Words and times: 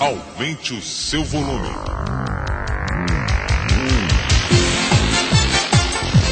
Aumente 0.00 0.72
o 0.72 0.80
seu 0.80 1.22
volume. 1.22 1.68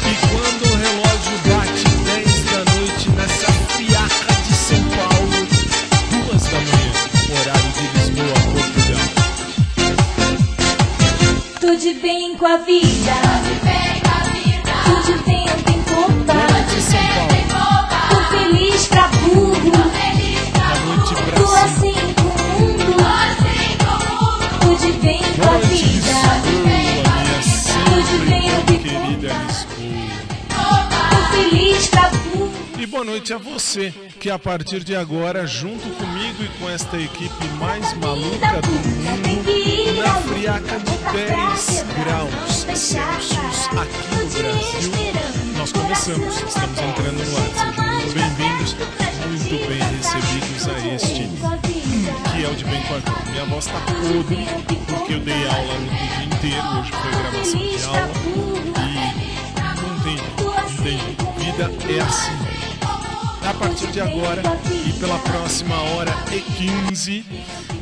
E 0.07 0.13
quando 0.27 0.63
o 0.65 0.75
relógio 0.75 1.37
bate 1.45 1.83
10 2.03 2.43
da 2.45 2.65
noite 2.73 3.09
nessa 3.11 3.51
friaca 3.51 4.33
de 4.41 4.53
São 4.55 4.83
Paulo, 4.85 5.29
duas 6.09 6.43
da 6.45 6.59
manhã, 6.61 6.93
horário 7.29 7.71
de 7.73 7.85
Lisboa, 7.95 8.39
Portugal. 8.55 9.05
Tudo 11.59 12.01
bem 12.01 12.35
com 12.37 12.47
a 12.47 12.57
vida. 12.57 13.48
E 32.77 32.85
boa 32.85 33.03
noite 33.03 33.33
a 33.33 33.37
você, 33.37 33.93
que 34.19 34.29
a 34.29 34.39
partir 34.39 34.83
de 34.83 34.95
agora, 34.95 35.45
junto 35.45 35.89
comigo 35.97 36.43
e 36.43 36.47
com 36.57 36.69
esta 36.69 36.97
equipe 36.97 37.45
mais 37.59 37.93
maluca 37.97 38.61
do 38.61 38.71
mundo, 38.71 40.01
na 40.01 40.15
friaca 40.15 40.79
de 40.79 40.97
10 41.11 41.85
graus 42.03 42.65
Celsius 42.79 43.67
aqui 43.77 44.15
no 44.15 44.29
Brasil, 44.29 44.91
nós 45.57 45.73
começamos, 45.73 46.37
estamos 46.37 46.79
entrando 46.79 47.21
no 47.25 47.37
ar. 47.37 47.49
Sejam 47.49 47.85
muito 47.95 48.13
bem-vindos, 48.13 48.75
muito 49.27 49.67
bem 49.67 49.79
recebidos 49.97 50.67
a 50.69 50.95
este, 50.95 51.18
o 52.49 52.55
de 52.55 52.65
a. 52.65 53.03
Minha 53.29 53.45
voz 53.45 53.65
tá 53.65 53.79
podre, 53.81 54.47
porque 54.87 55.13
eu 55.13 55.19
dei 55.19 55.47
aula 55.47 55.73
no 55.79 55.89
dia 55.89 56.25
inteiro, 56.25 56.67
hoje 56.79 56.91
foi 56.91 57.11
gravação 57.11 57.59
de 57.59 57.83
aula, 57.83 58.11
e 58.79 58.95
não 59.81 59.99
tem, 59.99 60.17
não 60.17 60.83
tem. 60.83 60.97
Vida 61.37 61.71
é 61.93 62.01
assim. 62.01 62.49
A 63.47 63.53
partir 63.53 63.87
de 63.87 64.01
agora 64.01 64.41
e 64.85 64.93
pela 64.93 65.17
próxima 65.19 65.75
hora 65.75 66.11
e 66.31 66.39
15, 66.87 67.25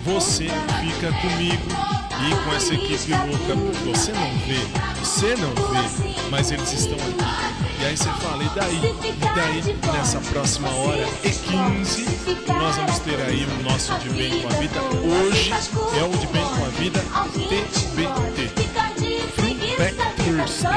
você 0.03 0.47
fica 0.81 1.12
comigo 1.22 1.87
e 2.26 2.36
com 2.44 2.54
essa 2.54 2.74
equipe 2.74 3.12
louca. 3.12 3.56
Você 3.86 4.12
não 4.12 4.38
vê, 4.48 4.60
você 5.00 5.36
não 5.36 5.54
vê, 5.54 6.20
mas 6.30 6.52
eles 6.52 6.72
estão 6.74 6.98
aqui. 6.98 7.58
E 7.80 7.86
aí 7.86 7.96
você 7.96 8.10
fala, 8.10 8.44
e 8.44 8.50
daí? 8.50 8.96
E 9.04 9.36
daí, 9.36 9.78
nessa 9.94 10.20
próxima 10.32 10.70
hora 10.70 11.08
e 11.24 11.30
15, 11.30 12.06
nós 12.48 12.76
vamos 12.76 13.00
ter 13.00 13.22
aí 13.22 13.46
o 13.46 13.64
nosso 13.64 13.94
De 14.00 14.10
Bem 14.10 14.42
com 14.42 14.48
a 14.48 14.52
Vida. 14.54 14.82
Hoje 14.82 15.52
é 15.52 16.04
o 16.04 16.18
De 16.18 16.28
Bem 16.28 16.44
com 16.44 16.66
a 16.66 16.70
Vida 16.70 17.00
TBT. 17.34 18.52
Throwback 19.36 19.96
Thursday. 20.24 20.72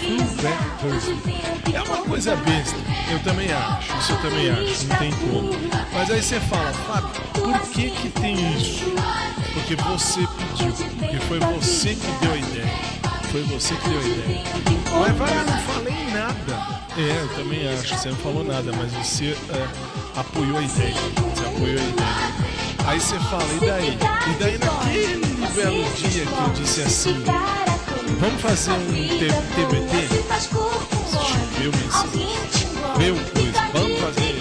Throwback 0.00 0.80
Thursday. 0.80 1.54
É 1.74 1.82
uma 1.82 1.96
coisa 2.02 2.36
besta, 2.36 2.76
eu 3.10 3.18
também 3.20 3.52
acho, 3.52 3.98
isso 3.98 4.12
eu 4.12 4.18
também 4.18 4.48
acho, 4.48 4.86
não 4.86 4.96
tem 4.96 5.10
como. 5.12 5.50
Mas 5.92 6.10
aí 6.10 6.22
você 6.22 6.38
fala, 6.38 6.72
Fábio, 6.72 7.20
por 7.32 7.60
que 7.70 7.90
que 7.90 8.08
tem 8.10 8.36
isso? 8.56 8.84
Porque 9.54 9.74
você 9.74 10.26
pediu, 10.56 10.72
porque 10.98 11.16
foi 11.20 11.40
você 11.40 11.94
que 11.94 12.06
deu 12.20 12.32
a 12.32 12.36
ideia. 12.36 12.72
Foi 13.30 13.42
você 13.42 13.74
que 13.74 13.88
deu 13.88 13.98
a 13.98 14.02
ideia. 14.02 14.44
Mas 15.00 15.16
vai, 15.16 15.30
eu 15.30 15.44
não 15.44 15.58
falei 15.62 16.06
nada. 16.12 16.84
É, 16.96 17.22
eu 17.22 17.28
também 17.34 17.68
acho, 17.68 17.96
você 17.96 18.08
não 18.10 18.16
falou 18.16 18.44
nada, 18.44 18.72
mas 18.76 18.92
você 18.92 19.36
é, 19.50 20.18
apoiou 20.18 20.58
a 20.58 20.62
ideia. 20.62 20.94
Você 21.34 21.44
apoiou 21.44 21.80
a 21.80 21.82
ideia. 21.82 22.54
Aí 22.86 23.00
você 23.00 23.18
fala, 23.18 23.44
e 23.44 23.66
daí? 23.66 23.98
E 23.98 24.38
daí 24.38 24.58
naquele 24.58 25.46
belo 25.54 25.84
dia 25.94 26.26
que 26.26 26.32
eu 26.32 26.48
disse 26.54 26.82
assim, 26.82 27.24
vamos 28.20 28.40
fazer 28.40 28.72
um 28.72 28.92
TBT? 29.54 30.08
Choveu 31.10 31.72
mensagem. 31.72 32.34
Meu 32.98 33.14
coisa. 33.16 33.60
Vamos 33.72 33.98
fazer. 34.00 34.34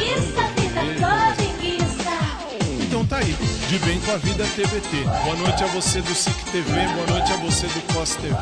Então 2.82 3.06
tá 3.06 3.18
aí, 3.18 3.36
de 3.74 3.80
bem 3.80 4.00
com 4.02 4.12
a 4.12 4.18
vida 4.18 4.46
TBT. 4.56 5.04
Boa 5.24 5.36
noite 5.36 5.64
a 5.64 5.68
você 5.68 6.00
do 6.00 6.14
SIC 6.14 6.36
TV, 6.52 6.70
boa 6.70 7.08
noite 7.08 7.34
a 7.34 7.38
você 7.38 7.66
do 7.66 7.82
COS 7.92 8.16
TV. 8.18 8.36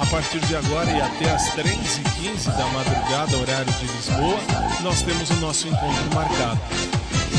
A 0.00 0.06
partir 0.06 0.38
de 0.40 0.56
agora 0.56 0.90
e 0.90 1.02
até 1.02 1.30
as 1.32 1.50
3h15 1.50 2.46
da 2.56 2.64
madrugada, 2.68 3.36
horário 3.36 3.70
de 3.74 3.86
Lisboa, 3.86 4.38
nós 4.82 5.02
temos 5.02 5.28
o 5.28 5.34
nosso 5.34 5.68
encontro 5.68 6.14
marcado. 6.14 6.58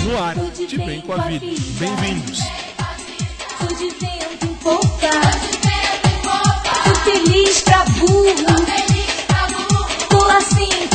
No 0.03 0.23
ar, 0.23 0.35
de 0.35 0.77
bem 0.77 1.01
com 1.01 1.13
a 1.13 1.17
vida. 1.25 1.47
Bem-vindos. 1.79 2.41
Feliz 7.03 7.61
pra 7.61 7.85
burro. 7.85 8.35
Tô 10.09 10.25
assim 10.25 10.94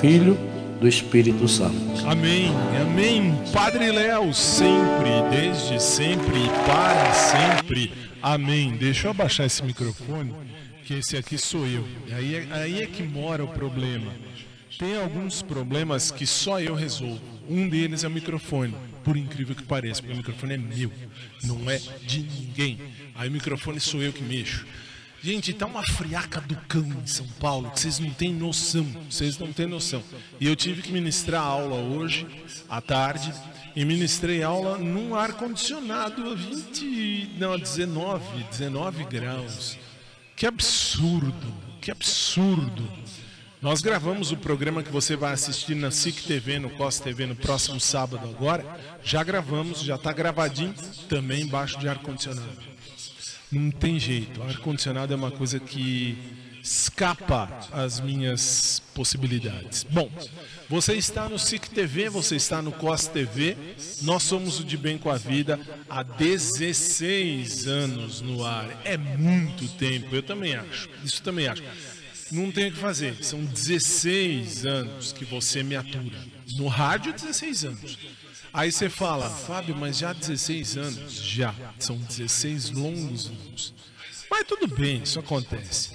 Filho, 0.00 0.36
do 0.80 0.88
Espírito 0.88 1.46
Santo. 1.48 1.76
Amém, 2.06 2.50
amém. 2.80 3.32
Padre 3.52 3.90
Léo, 3.90 4.34
sempre, 4.34 5.10
desde 5.30 5.80
sempre 5.80 6.36
e 6.36 6.48
para 6.66 7.12
sempre. 7.12 7.92
Amém. 8.22 8.72
Deixa 8.76 9.06
eu 9.06 9.12
abaixar 9.12 9.46
esse 9.46 9.62
microfone, 9.62 10.34
que 10.84 10.94
esse 10.94 11.16
aqui 11.16 11.38
sou 11.38 11.66
eu. 11.66 11.84
Aí 12.12 12.34
é, 12.34 12.46
aí 12.50 12.82
é 12.82 12.86
que 12.86 13.02
mora 13.02 13.44
o 13.44 13.48
problema. 13.48 14.12
Tem 14.78 14.96
alguns 14.96 15.40
problemas 15.40 16.10
que 16.10 16.26
só 16.26 16.60
eu 16.60 16.74
resolvo. 16.74 17.20
Um 17.48 17.68
deles 17.68 18.02
é 18.02 18.08
o 18.08 18.10
microfone, 18.10 18.74
por 19.04 19.16
incrível 19.16 19.54
que 19.54 19.62
pareça, 19.62 20.02
porque 20.02 20.14
o 20.14 20.16
microfone 20.16 20.54
é 20.54 20.58
meu, 20.58 20.90
não 21.44 21.70
é 21.70 21.78
de 22.06 22.20
ninguém. 22.20 22.78
Aí 23.14 23.28
o 23.28 23.32
microfone 23.32 23.78
sou 23.78 24.02
eu 24.02 24.12
que 24.12 24.22
mexo. 24.22 24.66
Gente, 25.24 25.54
tá 25.54 25.64
uma 25.64 25.82
friaca 25.82 26.38
do 26.42 26.54
cão 26.68 26.86
em 27.02 27.06
São 27.06 27.26
Paulo, 27.40 27.70
que 27.70 27.80
vocês 27.80 27.98
não 27.98 28.10
têm 28.10 28.30
noção, 28.30 28.86
vocês 29.08 29.38
não 29.38 29.50
têm 29.54 29.66
noção. 29.66 30.02
E 30.38 30.46
eu 30.46 30.54
tive 30.54 30.82
que 30.82 30.92
ministrar 30.92 31.40
aula 31.42 31.76
hoje, 31.76 32.26
à 32.68 32.78
tarde, 32.82 33.32
e 33.74 33.86
ministrei 33.86 34.42
aula 34.42 34.76
num 34.76 35.14
ar-condicionado 35.14 36.30
a 36.30 36.34
20, 36.34 37.36
não, 37.38 37.58
19, 37.58 38.44
19 38.50 39.04
graus. 39.04 39.78
Que 40.36 40.44
absurdo, 40.44 41.54
que 41.80 41.90
absurdo. 41.90 42.86
Nós 43.62 43.80
gravamos 43.80 44.30
o 44.30 44.36
programa 44.36 44.82
que 44.82 44.92
você 44.92 45.16
vai 45.16 45.32
assistir 45.32 45.74
na 45.74 45.90
SIC 45.90 46.22
TV, 46.24 46.58
no 46.58 46.68
COS 46.68 47.00
TV, 47.00 47.24
no 47.24 47.34
próximo 47.34 47.80
sábado 47.80 48.28
agora. 48.28 48.78
Já 49.02 49.24
gravamos, 49.24 49.80
já 49.80 49.94
está 49.94 50.12
gravadinho, 50.12 50.74
também 51.08 51.44
embaixo 51.44 51.78
de 51.78 51.88
ar-condicionado. 51.88 52.73
Não 53.50 53.70
tem 53.70 53.98
jeito, 53.98 54.42
ar-condicionado 54.42 55.12
é 55.12 55.16
uma 55.16 55.30
coisa 55.30 55.60
que 55.60 56.16
escapa 56.62 57.60
às 57.70 58.00
minhas 58.00 58.82
possibilidades. 58.94 59.84
Bom, 59.84 60.10
você 60.68 60.94
está 60.94 61.28
no 61.28 61.38
SIC 61.38 61.68
TV, 61.68 62.08
você 62.08 62.36
está 62.36 62.62
no 62.62 62.72
COS 62.72 63.06
TV, 63.08 63.56
nós 64.02 64.22
somos 64.22 64.60
o 64.60 64.64
De 64.64 64.76
Bem 64.78 64.96
com 64.96 65.10
a 65.10 65.18
Vida 65.18 65.60
há 65.90 66.02
16 66.02 67.66
anos 67.66 68.22
no 68.22 68.44
ar. 68.44 68.66
É 68.84 68.96
muito 68.96 69.68
tempo, 69.76 70.16
eu 70.16 70.22
também 70.22 70.54
acho, 70.54 70.88
isso 71.04 71.22
também 71.22 71.48
acho 71.48 71.62
não 72.34 72.50
tem 72.50 72.68
o 72.68 72.72
que 72.72 72.78
fazer. 72.78 73.22
São 73.22 73.44
16 73.44 74.66
anos 74.66 75.12
que 75.12 75.24
você 75.24 75.62
me 75.62 75.76
atura. 75.76 76.18
No 76.56 76.66
rádio, 76.68 77.12
16 77.12 77.64
anos. 77.64 77.98
Aí 78.54 78.70
você 78.70 78.88
fala, 78.88 79.28
Fábio, 79.28 79.74
mas 79.76 79.98
já 79.98 80.12
16 80.12 80.76
anos? 80.76 81.12
Já. 81.12 81.52
São 81.76 81.96
16 81.96 82.70
longos 82.70 83.26
anos. 83.26 83.74
Mas 84.30 84.46
tudo 84.46 84.68
bem, 84.68 85.02
isso 85.02 85.18
acontece. 85.18 85.90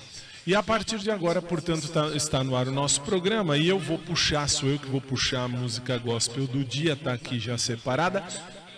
E 0.45 0.53
a 0.53 0.61
partir 0.61 0.99
de 0.99 1.09
agora, 1.09 1.41
portanto, 1.41 1.87
tá, 1.87 2.07
está 2.09 2.43
no 2.43 2.57
ar 2.57 2.67
o 2.67 2.71
nosso 2.71 2.99
programa 3.01 3.57
e 3.57 3.69
eu 3.69 3.79
vou 3.79 3.97
puxar, 3.97 4.45
sou 4.49 4.67
eu 4.67 4.77
que 4.77 4.87
vou 4.87 4.99
puxar 4.99 5.43
a 5.43 5.47
música 5.47 5.97
gospel 5.97 6.47
do 6.47 6.65
dia, 6.65 6.97
tá 6.97 7.13
aqui 7.13 7.39
já 7.39 7.57
separada, 7.57 8.25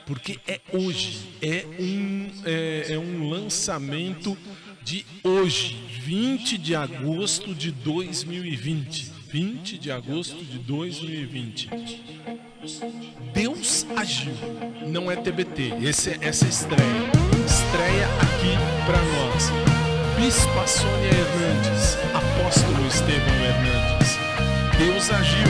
porque 0.06 0.40
é 0.48 0.62
hoje, 0.72 1.20
é 1.42 1.66
um, 1.80 2.32
é, 2.46 2.94
é 2.94 3.00
um 3.00 3.30
lançamento 3.30 4.38
de 4.84 5.04
hoje, 5.24 5.74
20 6.04 6.58
de 6.60 6.76
agosto 6.76 7.56
de 7.56 7.72
2020. 7.72 9.11
20 9.32 9.78
de 9.78 9.90
agosto 9.90 10.44
de 10.44 10.60
2020. 10.60 11.70
Deus 13.34 13.86
agiu, 13.96 14.34
não 14.86 15.10
é 15.10 15.16
TBT. 15.16 15.74
Esse, 15.82 16.18
essa 16.20 16.46
é 16.46 16.50
estreia. 16.50 17.12
Estreia 17.46 18.08
aqui 18.20 18.58
para 18.86 19.02
nós. 19.02 19.50
Bispa 20.18 20.68
Sônia 20.68 21.08
Hernandes, 21.08 21.96
Apóstolo 22.14 22.86
Estevão 22.86 23.34
Hernandes. 23.42 24.18
Deus 24.78 25.10
agiu. 25.10 25.41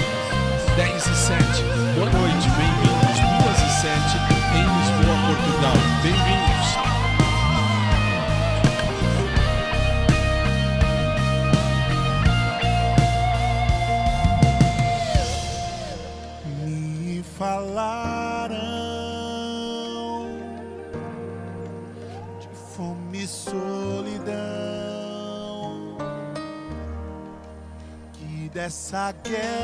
Dessa 29.12 29.30
guerra 29.30 29.61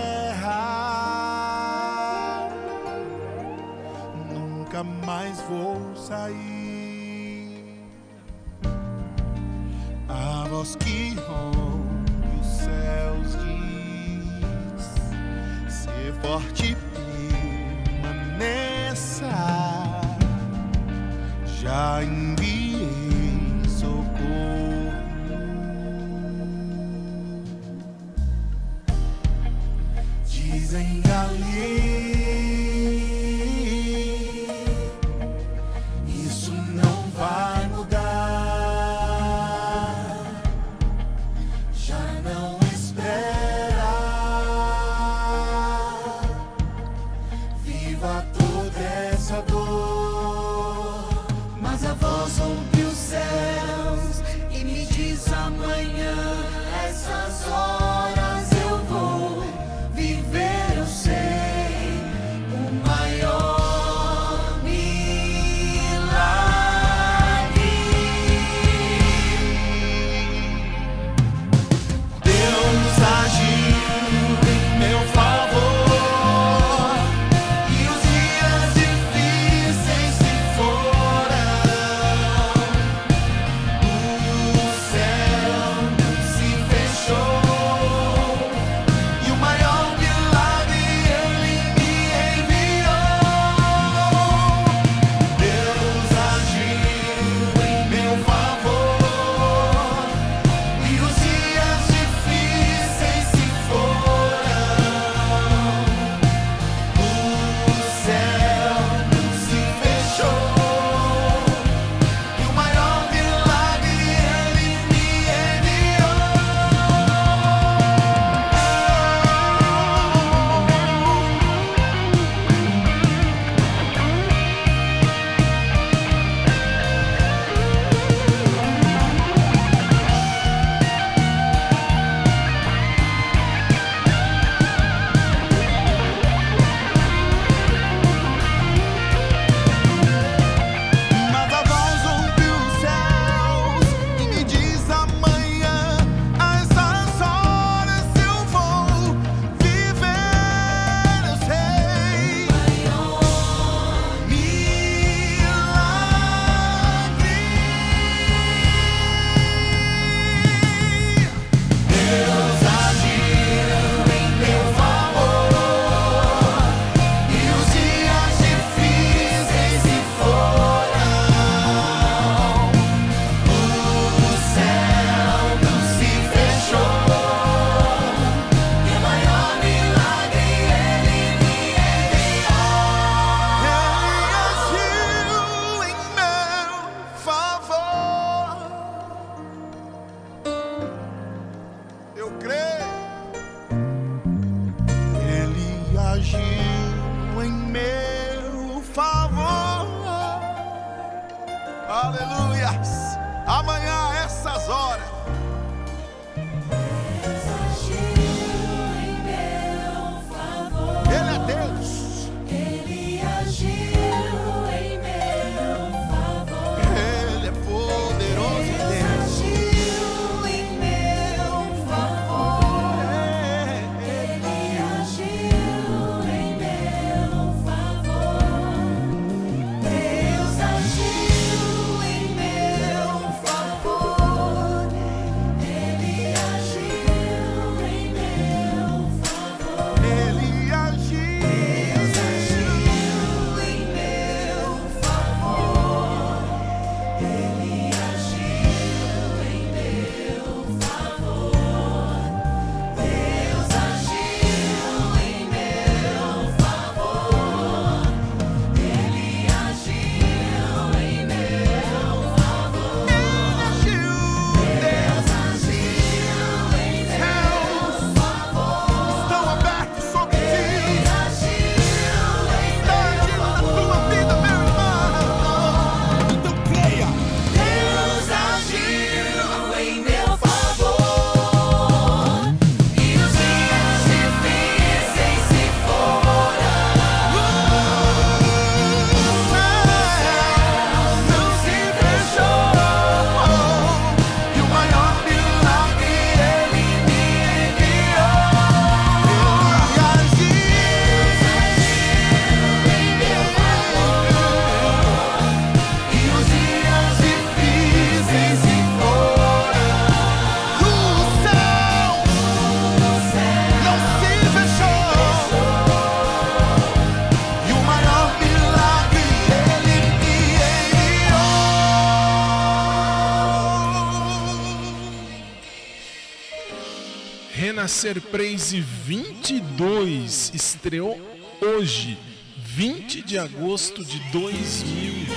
Renascer 327.98 328.22
Praise 328.22 328.80
22 328.80 330.52
estreou 330.54 331.20
hoje, 331.60 332.16
20 332.56 333.24
de 333.24 333.40
agosto 333.40 334.06
de 334.06 334.20
2020. 334.32 335.34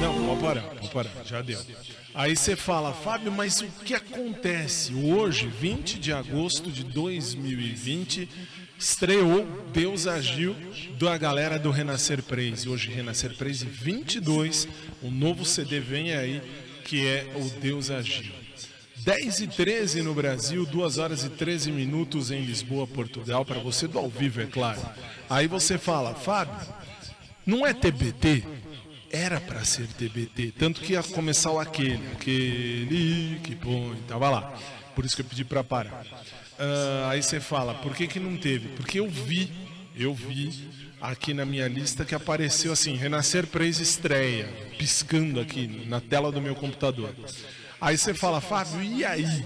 Não, 0.00 0.24
pode 0.26 0.40
parar, 0.40 0.62
pode 0.62 0.88
parar, 0.90 1.10
já 1.26 1.42
deu. 1.42 1.58
Aí 2.14 2.36
você 2.36 2.54
fala, 2.54 2.92
Fábio, 2.92 3.32
mas 3.32 3.60
o 3.60 3.66
que 3.84 3.92
acontece? 3.92 4.94
Hoje, 4.94 5.48
20 5.48 5.98
de 5.98 6.12
agosto 6.12 6.70
de 6.70 6.84
2020, 6.84 8.28
estreou 8.78 9.44
Deus 9.72 10.06
Agiu 10.06 10.54
da 10.96 11.18
galera 11.18 11.58
do 11.58 11.72
Renascer 11.72 12.22
Praise. 12.22 12.68
Hoje, 12.68 12.88
Renascer 12.88 13.36
Praise 13.36 13.66
22, 13.66 14.68
um 15.02 15.10
novo 15.10 15.44
CD 15.44 15.80
vem 15.80 16.14
aí, 16.14 16.40
que 16.84 17.04
é 17.04 17.32
o 17.34 17.50
Deus 17.60 17.90
Agiu. 17.90 18.40
10 19.04 19.40
e 19.40 19.46
13 19.46 20.02
no 20.02 20.14
Brasil, 20.14 20.66
2 20.66 20.98
horas 20.98 21.24
e 21.24 21.30
13 21.30 21.72
minutos 21.72 22.30
em 22.30 22.44
Lisboa, 22.44 22.86
Portugal, 22.86 23.44
para 23.44 23.58
você 23.58 23.88
do 23.88 23.98
ao 23.98 24.08
vivo, 24.10 24.42
é 24.42 24.46
claro. 24.46 24.80
Aí 25.28 25.46
você 25.46 25.78
fala, 25.78 26.14
Fábio, 26.14 26.54
não 27.46 27.66
é 27.66 27.72
TBT? 27.72 28.44
Era 29.10 29.40
para 29.40 29.64
ser 29.64 29.86
TBT, 29.86 30.52
tanto 30.56 30.80
que 30.80 30.92
ia 30.92 31.02
começar 31.02 31.50
o 31.50 31.58
aquele, 31.58 32.00
aquele 32.12 33.40
que 33.42 33.56
põe, 33.56 33.96
tava 34.06 34.28
lá. 34.28 34.54
Por 34.94 35.04
isso 35.04 35.16
que 35.16 35.22
eu 35.22 35.26
pedi 35.26 35.44
para 35.44 35.64
parar. 35.64 36.04
Ah, 36.58 37.08
aí 37.10 37.22
você 37.22 37.40
fala, 37.40 37.74
por 37.74 37.94
que 37.94 38.06
que 38.06 38.20
não 38.20 38.36
teve? 38.36 38.68
Porque 38.76 39.00
eu 39.00 39.08
vi, 39.08 39.50
eu 39.96 40.14
vi 40.14 40.68
aqui 41.00 41.32
na 41.32 41.46
minha 41.46 41.66
lista 41.66 42.04
que 42.04 42.14
apareceu 42.14 42.70
assim, 42.70 42.96
Renascer 42.96 43.46
Praise 43.46 43.82
estreia, 43.82 44.46
piscando 44.78 45.40
aqui 45.40 45.86
na 45.88 46.00
tela 46.00 46.30
do 46.30 46.40
meu 46.40 46.54
computador. 46.54 47.14
Aí 47.80 47.96
você 47.96 48.12
fala, 48.12 48.40
Fábio, 48.40 48.82
e 48.82 49.04
aí? 49.04 49.44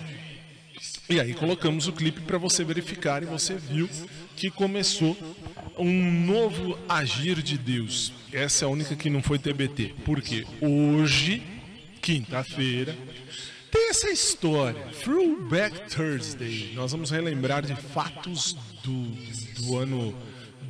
E 1.09 1.21
aí 1.21 1.35
colocamos 1.35 1.87
o 1.87 1.93
clipe 1.93 2.23
para 2.23 2.39
você 2.39 2.65
verificar 2.65 3.23
e 3.23 3.27
você 3.27 3.55
viu 3.55 3.89
que 4.35 4.51
começou 4.51 5.17
um 5.79 6.11
novo 6.25 6.79
agir 6.89 7.43
de 7.43 7.59
Deus. 7.59 8.13
Essa 8.33 8.65
é 8.65 8.67
a 8.67 8.71
única 8.71 8.97
que 8.97 9.11
não 9.11 9.23
foi 9.23 9.39
TBT. 9.39 9.95
Porque 10.05 10.47
hoje, 10.61 11.43
quinta-feira, 12.01 12.97
tem 13.71 13.91
essa 13.91 14.11
história, 14.11 14.81
Throwback 15.03 15.91
Thursday. 15.95 16.73
Nós 16.75 16.93
vamos 16.93 17.11
relembrar 17.11 17.65
de 17.65 17.77
fatos 17.77 18.57
do, 18.83 19.11
do 19.61 19.77
ano 19.77 20.15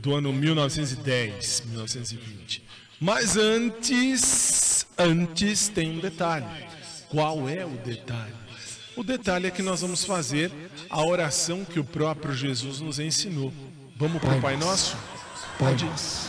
do 0.05 0.15
ano 0.15 0.31
1910, 0.35 1.63
1920. 1.67 2.63
Mas 3.01 3.39
antes, 3.39 4.87
antes 4.99 5.69
tem 5.69 5.93
um 5.93 5.99
detalhe. 5.99 6.45
Qual 7.15 7.49
é 7.49 7.65
o 7.65 7.69
detalhe? 7.69 8.35
O 8.97 9.05
detalhe 9.05 9.47
é 9.47 9.51
que 9.53 9.63
nós 9.63 9.83
vamos 9.83 10.05
fazer 10.05 10.51
a 10.91 11.01
oração 11.01 11.65
que 11.65 11.79
o 11.79 11.85
próprio 11.85 12.35
Jesus 12.35 12.81
nos 12.81 12.99
ensinou. 12.99 13.53
Vamos 13.97 14.21
para 14.21 14.35
o 14.35 14.41
Pai 14.41 14.57
Nosso? 14.57 14.97
Pai 15.57 15.77
nosso, 15.77 16.29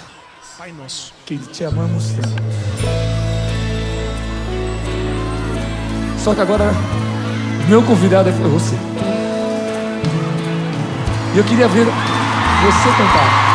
Pai 0.56 0.72
Nosso. 0.72 1.12
que 1.26 1.40
te 1.40 1.64
amamos 1.64 2.10
tanto. 2.10 2.44
Só 6.24 6.36
que 6.36 6.42
agora, 6.42 6.72
meu 7.68 7.82
convidado 7.82 8.30
é 8.30 8.32
você. 8.32 8.76
E 11.34 11.38
eu 11.40 11.44
queria 11.46 11.68
ver 11.68 11.86
você 11.86 12.90
cantar. 12.96 13.55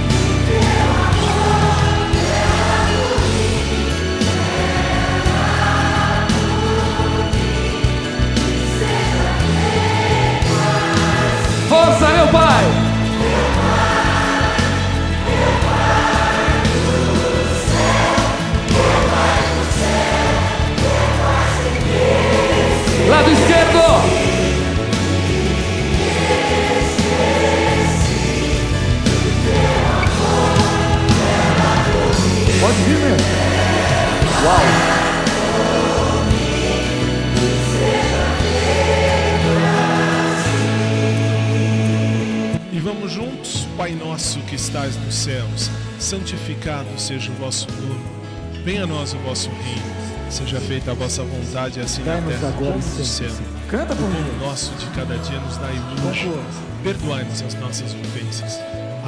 santificado 46.11 46.89
seja 46.99 47.31
o 47.31 47.35
vosso 47.35 47.67
nome. 47.71 48.01
Venha 48.65 48.83
a 48.83 48.87
nós 48.87 49.13
o 49.13 49.17
vosso 49.19 49.49
reino. 49.49 50.01
Seja 50.29 50.59
feita 50.59 50.91
a 50.91 50.93
vossa 50.93 51.23
vontade, 51.23 51.79
assim 51.79 52.03
na 52.03 52.17
terra 52.21 52.53
como 52.57 52.73
no 52.73 52.81
céu. 53.05 53.31
Canta 53.69 53.93
O 53.93 53.95
por 53.95 54.09
mim. 54.09 54.37
nosso 54.41 54.73
de 54.75 54.87
cada 54.87 55.17
dia 55.17 55.39
nos 55.39 55.57
dai 55.57 55.73
hoje. 56.09 56.29
Perdoai-nos 56.83 57.41
as 57.41 57.53
nossas 57.55 57.93
ofensas, 57.93 58.59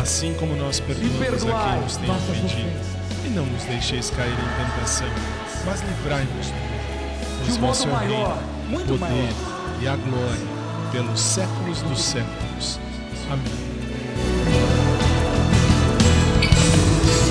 assim 0.02 0.34
como 0.36 0.56
nós 0.56 0.80
perdoamos 0.80 1.44
a 1.46 1.70
quem 1.72 1.82
nos 1.82 1.98
tem 1.98 2.10
ofendido. 2.10 2.72
E 3.26 3.30
não 3.30 3.46
nos 3.48 3.64
deixeis 3.64 4.10
cair 4.10 4.32
em 4.32 4.66
tentação, 4.66 5.08
mas 5.66 5.82
livrai-nos 5.82 6.48
do 6.48 6.54
mal. 6.54 7.40
Pois 7.40 7.58
vosso 7.58 7.88
é 7.88 7.92
o 7.92 7.96
reino, 7.96 8.14
maior, 8.14 8.44
muito 8.70 8.94
o 8.94 8.98
poder 9.00 9.14
maior. 9.14 9.82
e 9.82 9.88
a 9.90 9.96
glória 9.98 10.48
pelos 10.92 11.20
séculos 11.20 11.82
dos 11.82 12.02
séculos. 12.02 12.80
Amém. 13.30 13.73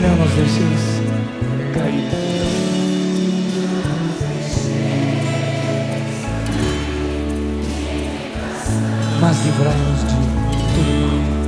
Nos 0.00 0.30
deixeis 0.30 1.02
cair. 1.74 2.08
Mas 9.20 9.44
livrai-nos 9.44 10.00
de 10.00 10.14
todo 10.76 10.92
mal. 11.00 11.38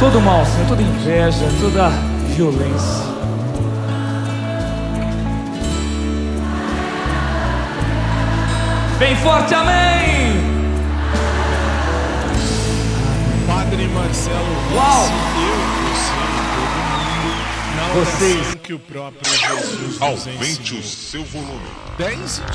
Todo 0.00 0.20
mal, 0.20 0.44
Senhor, 0.44 0.68
toda 0.68 0.82
inveja, 0.82 1.48
toda 1.62 1.88
violência. 2.36 3.10
Bem 8.98 9.16
forte, 9.16 9.54
amém! 9.54 10.60
Padre 13.46 13.88
Marcelo 13.88 14.74
Uau! 14.74 15.39
Vocês. 17.92 18.54
que 18.62 18.72
o 18.72 18.78
próprio 18.78 19.20
Jesus 19.28 20.00
Aumente 20.00 20.74
o 20.74 20.82
seu 20.82 21.24
volume. 21.24 21.66
10 21.98 22.14
e 22.14 22.42
18 22.42 22.50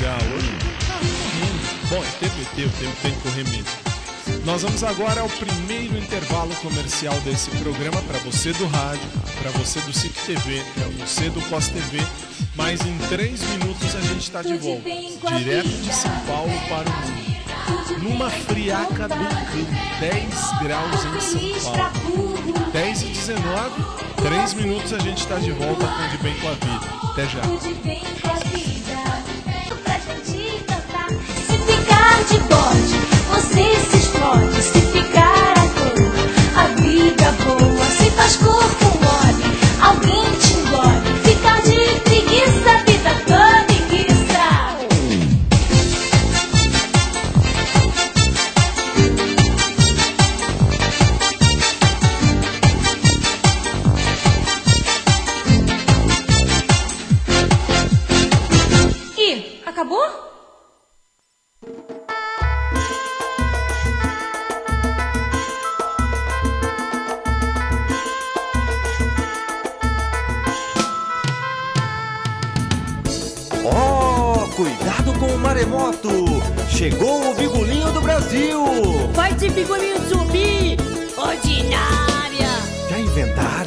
já, 0.00 0.16
hoje 0.34 0.50
tá 0.86 0.94
correndo. 0.94 1.88
Bom, 1.90 2.02
é 2.02 2.10
TBT, 2.18 2.64
o 2.64 2.70
tempo 2.70 2.96
tem 3.02 3.12
que 3.12 3.20
correr 3.20 3.44
mesmo. 3.44 4.44
Nós 4.46 4.62
vamos 4.62 4.82
agora 4.82 5.20
ao 5.20 5.28
primeiro 5.28 5.98
intervalo 5.98 6.54
comercial 6.56 7.14
desse 7.20 7.50
programa 7.50 8.00
para 8.02 8.18
você 8.20 8.52
do 8.54 8.66
rádio, 8.66 9.06
para 9.42 9.50
você 9.50 9.78
do 9.80 9.92
SIC 9.92 10.14
TV, 10.24 10.64
para 10.74 10.88
você 10.88 11.28
do 11.28 11.40
COS 11.42 11.68
TV. 11.68 11.98
Mas 12.56 12.80
em 12.80 12.96
3 13.08 13.42
minutos 13.42 13.94
a 13.94 14.00
gente 14.00 14.20
está 14.20 14.40
de 14.40 14.56
volta, 14.56 14.90
direto 15.36 15.68
de 15.68 15.94
São 15.94 16.18
Paulo 16.20 16.52
para 16.66 16.88
o 16.88 16.92
mundo. 16.92 17.30
Numa 18.02 18.30
friaca 18.30 19.06
do 19.06 19.14
cão, 19.14 20.00
10 20.00 20.58
graus 20.62 21.04
em 21.04 21.60
São 21.60 21.72
Paulo. 21.72 22.70
10 22.72 23.02
e 23.02 23.04
19, 23.06 24.09
3 24.22 24.54
minutos 24.54 24.92
a 24.92 24.98
gente 24.98 25.18
está 25.18 25.36
de 25.36 25.50
volta 25.50 25.86
com 25.86 26.08
De 26.08 26.22
Bem 26.22 26.34
com 26.40 26.48
a 26.48 26.52
Vida. 26.52 27.10
Até 27.10 27.26
já. 27.26 27.40
Tudo 27.40 27.82
bem 27.82 28.02
com 28.20 28.28
a 28.28 28.34
vida, 28.34 28.98
pra 29.82 29.98
gente 29.98 30.64
cantar. 30.64 31.08
Se 31.08 31.56
ficar 31.58 32.24
de 32.24 32.38
bode, 32.40 32.98
você 33.30 33.76
se 33.90 33.96
explode. 33.96 34.89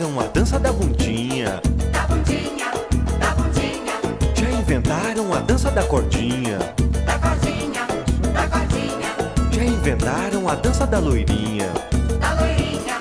Inventaram 0.04 0.20
a 0.20 0.24
dança 0.28 0.60
da 0.60 0.72
bundinha? 0.74 1.62
Da 1.92 2.02
bundinha, 2.08 2.72
da 3.20 3.32
bundinha, 3.36 3.94
Já 4.36 4.50
inventaram 4.50 5.34
a 5.34 5.40
dança 5.40 5.72
da 5.72 5.84
cordinha? 5.84 6.58
da 7.06 7.18
cordinha, 7.20 7.88
da 8.34 8.48
cordinha, 8.48 9.50
Já 9.52 9.64
inventaram 9.64 10.50
a 10.50 10.56
dança 10.56 10.86
da 10.86 11.00
loirinha? 11.00 11.72
da 12.20 12.34
loirinha, 12.34 13.00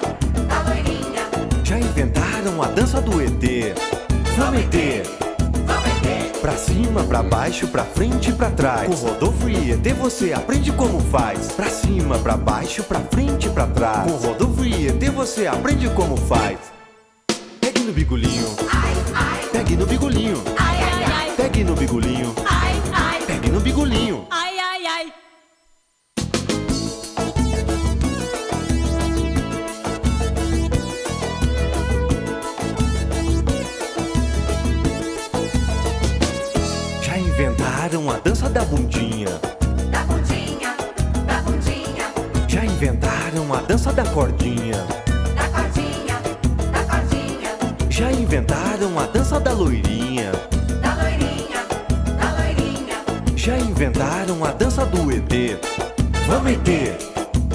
da 0.49 0.62
loirinha. 0.69 1.23
Já 1.65 1.79
inventaram 1.79 2.62
a 2.62 2.67
dança 2.67 3.01
do 3.01 3.21
ET? 3.21 3.75
Vamos 4.37 4.61
ET! 4.61 5.07
Pra 6.41 6.57
cima, 6.57 7.03
pra 7.05 7.23
baixo, 7.23 7.67
pra 7.69 7.85
frente 7.85 8.31
e 8.31 8.33
pra 8.33 8.51
trás. 8.51 8.87
Com 8.88 8.95
Rodolfo 8.95 9.49
e 9.49 9.73
ET 9.73 9.93
você 9.95 10.33
aprende 10.33 10.71
como 10.73 11.01
faz. 11.01 11.53
Pra 11.53 11.69
cima, 11.69 12.19
pra 12.19 12.37
baixo, 12.37 12.83
pra 12.85 13.01
frente 13.01 13.47
e 13.47 13.51
pra 13.51 13.67
trás. 13.67 14.11
Com 14.11 14.17
Rodolfo 14.19 14.65
e 14.65 14.88
ET 14.88 15.09
você 15.11 15.47
aprende 15.47 15.88
como 15.91 16.17
faz. 16.17 16.71
Pegue 18.12 18.29
no 18.29 18.37
bigolinho. 18.37 18.46
Pegue 19.53 19.77
no 19.77 19.87
bigolinho. 19.87 20.44
Ai, 20.59 20.83
ai, 20.83 21.05
ai! 21.05 21.35
Pegue 21.35 21.64
no 21.64 21.75
bigolinho. 21.75 22.35
Ai, 22.46 22.75
ai! 22.92 23.22
Pegue 23.27 23.51
no 23.51 23.59
bigolinho. 23.59 24.27
Ai, 24.31 24.59
ai, 24.59 24.87
ai! 24.87 25.12
Já 37.03 37.16
inventaram 37.16 38.11
a 38.11 38.18
dança 38.18 38.51
da 38.51 38.62
bundinha. 38.66 39.40
Da 39.90 40.05
bundinha, 40.05 40.77
da 41.27 41.40
bundinha, 41.40 42.12
Já 42.46 42.62
inventaram 42.62 43.55
a 43.55 43.62
dança 43.62 43.90
da 43.90 44.05
cordinha, 44.05 44.87
Já 48.03 48.11
inventaram 48.11 48.99
a 48.99 49.07
dança 49.07 49.38
da 49.38 49.53
loirinha. 49.53 50.33
da 50.83 50.93
loirinha, 50.97 51.65
da 52.19 52.37
loirinha. 52.37 52.97
Já 53.37 53.57
inventaram 53.57 54.45
a 54.45 54.51
dança 54.51 54.85
do 54.85 55.09
ET. 55.12 55.57
Vamos 56.27 56.51
ET! 56.51 56.99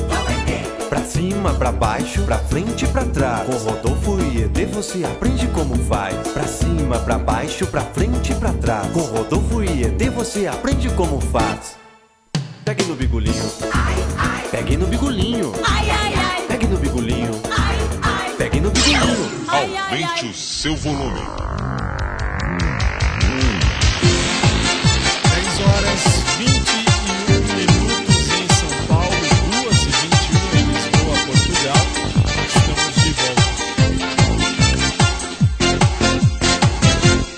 Vamos 0.07 0.43
ver. 0.45 0.87
Pra 0.87 1.01
cima, 1.01 1.53
pra 1.55 1.69
baixo, 1.69 2.21
pra 2.23 2.37
frente 2.37 2.85
e 2.85 2.87
pra 2.87 3.03
trás. 3.03 3.45
Com 3.45 3.57
Rodolfo 3.57 4.19
e 4.21 4.43
ET 4.43 4.73
você 4.73 5.03
aprende 5.03 5.47
como 5.47 5.75
faz. 5.83 6.15
Pra 6.29 6.47
cima, 6.47 6.97
pra 6.99 7.17
baixo, 7.17 7.67
pra 7.67 7.81
frente 7.81 8.31
e 8.31 8.35
pra 8.35 8.53
trás. 8.53 8.89
Com 8.93 9.01
Rodolfo 9.01 9.61
e 9.61 9.83
ET 9.83 10.09
você 10.11 10.47
aprende 10.47 10.89
como 10.91 11.19
faz. 11.19 11.75
Pegue 12.63 12.85
no 12.85 12.95
bigolinho. 12.95 13.51
Ai, 13.73 13.95
ai, 14.17 14.43
Pegue 14.49 14.77
no 14.77 14.87
bigulinho. 14.87 15.51
Ai, 15.69 15.89
ai, 15.89 16.13
ai. 16.15 16.41
Pegue 16.47 16.67
no 16.67 16.77
bigulinho. 16.77 17.16
Pegue 18.57 18.61
no 18.61 18.71
ai, 19.47 19.77
Aumente 19.77 20.25
o 20.25 20.33
seu 20.33 20.75
volume. 20.77 21.21
10 25.29 25.59
horas 25.61 26.01
21 26.39 26.47
minutos 27.55 28.17
em 28.31 28.47
São 28.55 28.73
Paulo, 28.87 29.13
2 29.63 29.83
e 29.83 29.89
21 29.89 30.57
em 30.57 30.65
Lisboa, 30.73 31.17
Portugal. 31.27 31.85
Estamos 32.47 32.95
de 33.03 33.11
volta. 33.21 33.53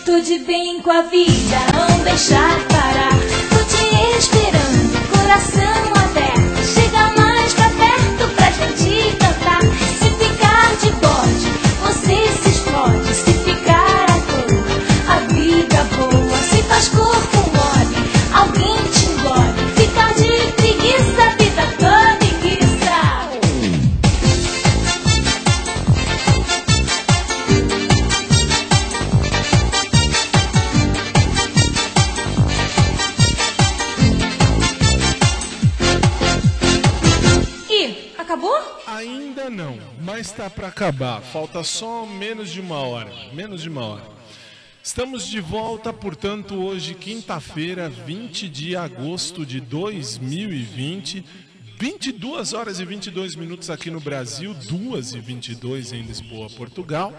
Tudo 0.05 0.33
bem 0.45 0.81
com 0.81 0.91
a 0.91 1.01
vida, 1.01 1.59
não 1.73 2.03
deixar 2.05 2.59
parar. 2.69 3.19
Tô 3.49 3.59
te 3.65 3.83
esperando, 4.19 4.95
coração 5.11 5.78
acabar. 40.79 41.21
Falta 41.21 41.61
só 41.61 42.05
menos 42.05 42.49
de 42.49 42.61
uma 42.61 42.77
hora. 42.77 43.11
Menos 43.33 43.61
de 43.61 43.67
uma 43.67 43.83
hora. 43.83 44.03
Estamos 44.81 45.27
de 45.27 45.41
volta, 45.41 45.91
portanto, 45.91 46.55
hoje, 46.55 46.93
quinta-feira, 46.93 47.89
20 47.89 48.47
de 48.47 48.77
agosto 48.77 49.45
de 49.45 49.59
2020. 49.59 51.25
22 51.77 52.53
horas 52.53 52.79
e 52.79 52.85
22 52.85 53.35
minutos 53.35 53.69
aqui 53.69 53.91
no 53.91 53.99
Brasil, 53.99 54.53
2 54.53 55.15
e 55.15 55.19
22 55.19 55.91
em 55.91 56.01
Lisboa, 56.01 56.49
Portugal. 56.49 57.13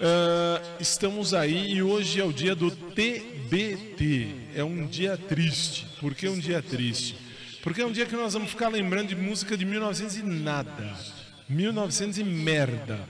Ah, 0.00 0.60
estamos 0.80 1.32
aí 1.32 1.74
e 1.74 1.82
hoje 1.82 2.20
é 2.20 2.24
o 2.24 2.32
dia 2.32 2.56
do 2.56 2.68
TBT. 2.68 4.28
É 4.56 4.64
um 4.64 4.84
dia 4.84 5.16
triste. 5.16 5.86
Por 6.00 6.16
que 6.16 6.28
um 6.28 6.38
dia 6.38 6.60
triste? 6.60 7.14
Porque 7.62 7.80
é 7.80 7.86
um 7.86 7.92
dia 7.92 8.06
que 8.06 8.16
nós 8.16 8.32
vamos 8.32 8.50
ficar 8.50 8.68
lembrando 8.68 9.08
de 9.08 9.16
música 9.16 9.56
de 9.56 9.64
1900 9.64 10.16
e 10.16 10.22
nada. 10.24 11.17
1900 11.48 12.18
e 12.18 12.24
merda. 12.24 13.00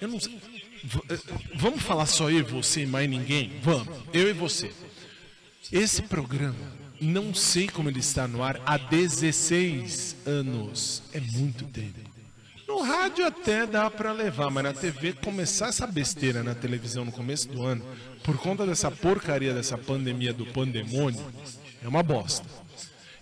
Eu 0.00 0.08
não 0.08 0.20
sei. 0.20 0.38
Eh, 1.08 1.18
Vamos 1.54 1.82
falar 1.82 2.06
só 2.06 2.30
eu 2.30 2.44
você 2.44 2.82
e 2.82 2.86
mais 2.86 3.08
ninguém? 3.08 3.52
Vamos. 3.62 3.88
Eu 4.12 4.28
e 4.28 4.32
você. 4.32 4.70
Esse 5.72 6.02
programa, 6.02 6.54
não 7.00 7.34
sei 7.34 7.66
como 7.68 7.88
ele 7.88 7.98
está 8.00 8.28
no 8.28 8.42
ar 8.42 8.60
há 8.64 8.76
16 8.76 10.16
anos. 10.26 11.02
É 11.12 11.20
muito 11.20 11.64
tempo. 11.64 12.00
No 12.68 12.82
rádio 12.82 13.24
até 13.24 13.64
dá 13.66 13.88
pra 13.88 14.12
levar, 14.12 14.50
mas 14.50 14.64
na 14.64 14.72
TV 14.72 15.12
começar 15.12 15.68
essa 15.68 15.86
besteira 15.86 16.42
na 16.42 16.54
televisão 16.54 17.04
no 17.04 17.12
começo 17.12 17.48
do 17.48 17.62
ano, 17.64 17.84
por 18.24 18.36
conta 18.38 18.66
dessa 18.66 18.90
porcaria 18.90 19.54
dessa 19.54 19.78
pandemia 19.78 20.32
do 20.32 20.44
pandemônio, 20.46 21.24
é 21.82 21.86
uma 21.88 22.02
bosta. 22.02 22.44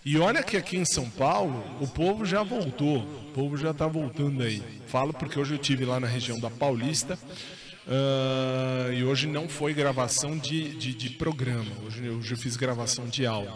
E 0.05 0.19
olha 0.19 0.43
que 0.43 0.55
aqui 0.55 0.77
em 0.77 0.85
São 0.85 1.09
Paulo, 1.09 1.65
o 1.81 1.87
povo 1.87 2.23
já 2.25 2.43
voltou. 2.43 2.99
O 2.99 3.31
povo 3.33 3.57
já 3.57 3.73
tá 3.73 3.87
voltando 3.87 4.43
aí. 4.43 4.61
Falo 4.85 5.11
porque 5.11 5.39
hoje 5.39 5.55
eu 5.55 5.57
tive 5.57 5.83
lá 5.83 5.99
na 5.99 6.05
região 6.05 6.39
da 6.39 6.51
Paulista. 6.51 7.17
ah, 7.87 8.91
e 8.93 9.03
hoje 9.03 9.25
não 9.25 9.49
foi 9.49 9.73
gravação 9.73 10.37
de, 10.37 10.75
de, 10.75 10.93
de 10.93 11.09
programa. 11.09 11.71
Hoje, 11.87 12.07
hoje 12.07 12.33
eu 12.33 12.37
fiz 12.37 12.55
gravação 12.55 13.07
de 13.07 13.25
áudio. 13.25 13.51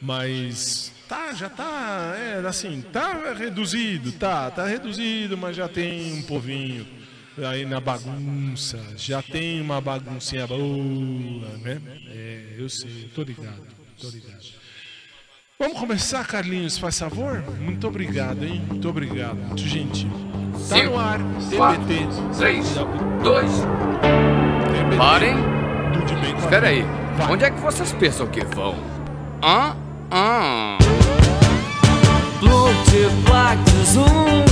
Mas 0.00 0.92
tá, 1.08 1.32
já 1.32 1.50
tá, 1.50 2.14
é, 2.16 2.46
assim, 2.46 2.80
tá 2.92 3.34
reduzido, 3.34 4.12
tá, 4.12 4.50
tá 4.50 4.66
reduzido, 4.66 5.36
mas 5.36 5.56
já 5.56 5.68
tem 5.68 6.14
um 6.14 6.22
povinho 6.22 6.86
aí 7.38 7.64
na 7.64 7.80
bagunça, 7.80 8.80
já 8.96 9.22
tem 9.22 9.60
uma 9.60 9.80
baguncinha 9.80 10.44
boa, 10.44 11.56
né? 11.58 11.80
É, 12.08 12.56
eu 12.58 12.68
sei, 12.68 13.10
tô 13.14 13.22
ligado, 13.22 13.64
tô 14.00 14.08
ligado. 14.08 14.61
Vamos 15.62 15.78
começar, 15.78 16.26
Carlinhos, 16.26 16.76
faz 16.76 16.98
favor? 16.98 17.40
Muito 17.60 17.86
obrigado, 17.86 18.42
hein? 18.42 18.60
Muito 18.68 18.88
obrigado, 18.88 19.36
muito 19.36 19.62
gentil. 19.62 20.10
Tá 20.68 20.74
Cinco, 20.74 20.90
no 20.90 20.98
ar, 20.98 21.20
TBT. 21.78 22.08
três, 22.36 22.66
dois. 23.22 23.48
TBT. 23.52 24.96
Parem. 24.98 25.36
Tudo 25.92 26.20
bem 26.20 26.36
Espera 26.36 26.66
aí. 26.66 26.84
Vai. 27.16 27.32
Onde 27.32 27.44
é 27.44 27.50
que 27.52 27.60
vocês 27.60 27.92
pensam 27.92 28.26
que 28.26 28.44
vão? 28.44 28.74
Hã? 29.40 29.76
Hã? 30.10 30.78
Multiplax 32.40 33.70
Zoom 33.92 34.44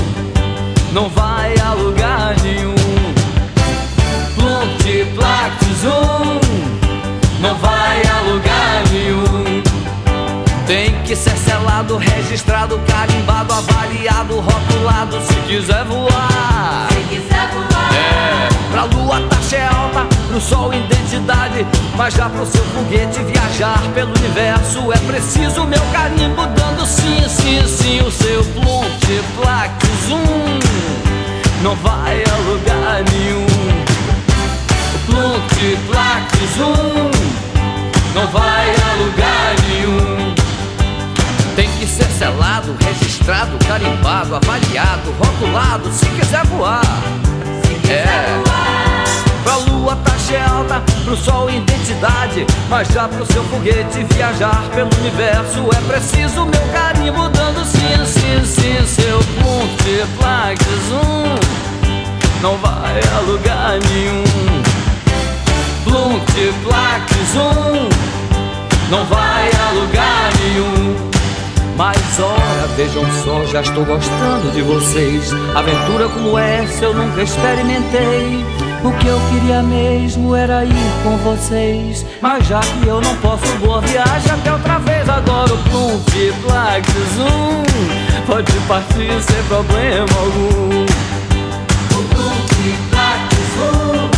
não 0.92 1.08
vai 1.08 1.58
a 1.58 1.72
lugar 1.72 2.36
nenhum. 2.40 2.74
Multiplax 4.38 5.64
Zoom 5.80 6.38
não 7.40 7.56
vai 7.56 8.02
a 8.06 8.20
lugar 8.30 8.44
nenhum. 8.44 8.59
Tem 10.70 11.02
que 11.02 11.16
ser 11.16 11.36
selado, 11.36 11.96
registrado, 11.96 12.80
carimbado, 12.86 13.52
avaliado, 13.52 14.38
rotulado 14.38 15.20
se 15.20 15.34
quiser 15.48 15.84
voar. 15.84 16.86
Se 16.92 17.00
quiser 17.08 17.48
voar. 17.48 17.92
É, 17.92 18.48
pra 18.70 18.84
lua 18.84 19.20
taxa 19.28 19.56
é 19.56 19.66
alta, 19.66 20.06
pro 20.28 20.40
sol 20.40 20.72
identidade. 20.72 21.66
Mas 21.96 22.14
já 22.14 22.28
pro 22.28 22.46
seu 22.46 22.64
foguete 22.66 23.20
viajar 23.24 23.82
pelo 23.94 24.12
universo 24.16 24.92
é 24.92 24.98
preciso 25.10 25.64
meu 25.64 25.82
carimbo 25.92 26.46
dando 26.46 26.86
sim, 26.86 27.28
sim, 27.28 27.66
sim. 27.66 28.00
O 28.02 28.10
seu 28.12 28.44
multiplax 28.62 29.74
zoom 30.06 30.60
não 31.64 31.74
vai 31.74 32.22
a 32.22 32.36
lugar 32.48 33.02
nenhum. 33.10 33.46
Multiplax 35.08 36.32
zoom 36.56 37.10
não 38.14 38.26
vai 38.28 38.70
a 38.70 39.02
lugar 39.02 39.54
nenhum. 39.68 40.39
Selado, 41.90 42.76
registrado, 42.84 43.58
carimbado, 43.66 44.36
avaliado, 44.36 45.10
rotulado, 45.18 45.90
se 45.90 46.06
quiser 46.06 46.44
voar. 46.46 46.82
é. 47.88 48.40
Pra 49.42 49.56
lua 49.56 49.96
taxa 49.96 50.34
é 50.34 50.44
alta, 50.46 50.82
pro 51.04 51.16
sol 51.16 51.50
identidade. 51.50 52.46
Mas 52.68 52.88
já 52.88 53.08
pro 53.08 53.24
seu 53.32 53.42
foguete 53.44 54.04
viajar 54.14 54.62
pelo 54.74 54.90
universo 55.00 55.68
é 55.74 55.80
preciso 55.90 56.44
meu 56.44 56.60
carimbo 56.72 57.28
dando 57.30 57.64
sim, 57.64 58.04
sim, 58.04 58.44
sim. 58.44 58.86
Seu 58.86 59.20
multiplax 59.42 60.62
zoom 60.88 61.34
não 62.42 62.56
vai 62.58 63.00
a 63.16 63.20
lugar 63.20 63.78
nenhum. 63.88 64.24
Multiplax 65.86 67.12
zoom 67.32 67.88
não 68.90 69.04
vai 69.06 69.29
vejam 72.80 73.04
só, 73.22 73.44
já 73.44 73.60
estou 73.60 73.84
gostando 73.84 74.50
de 74.52 74.62
vocês. 74.62 75.30
Aventura 75.54 76.08
como 76.08 76.38
essa 76.38 76.86
eu 76.86 76.94
nunca 76.94 77.22
experimentei. 77.22 78.42
O 78.82 78.90
que 78.92 79.06
eu 79.06 79.20
queria 79.28 79.62
mesmo 79.62 80.34
era 80.34 80.64
ir 80.64 80.92
com 81.02 81.14
vocês. 81.18 82.06
Mas 82.22 82.46
já 82.46 82.60
que 82.60 82.86
eu 82.86 82.98
não 83.02 83.14
posso, 83.16 83.46
boa 83.58 83.82
viagem 83.82 84.32
até 84.32 84.52
outra 84.52 84.78
vez. 84.78 85.06
Agora 85.08 85.52
o 85.52 85.58
Multiplax 85.68 86.88
Zoom 87.16 87.62
pode 88.26 88.52
partir 88.66 89.22
sem 89.22 89.42
problema 89.44 90.08
algum. 90.18 90.86
O 91.92 92.02
Multiplax 92.16 93.34
Zoom 93.56 94.08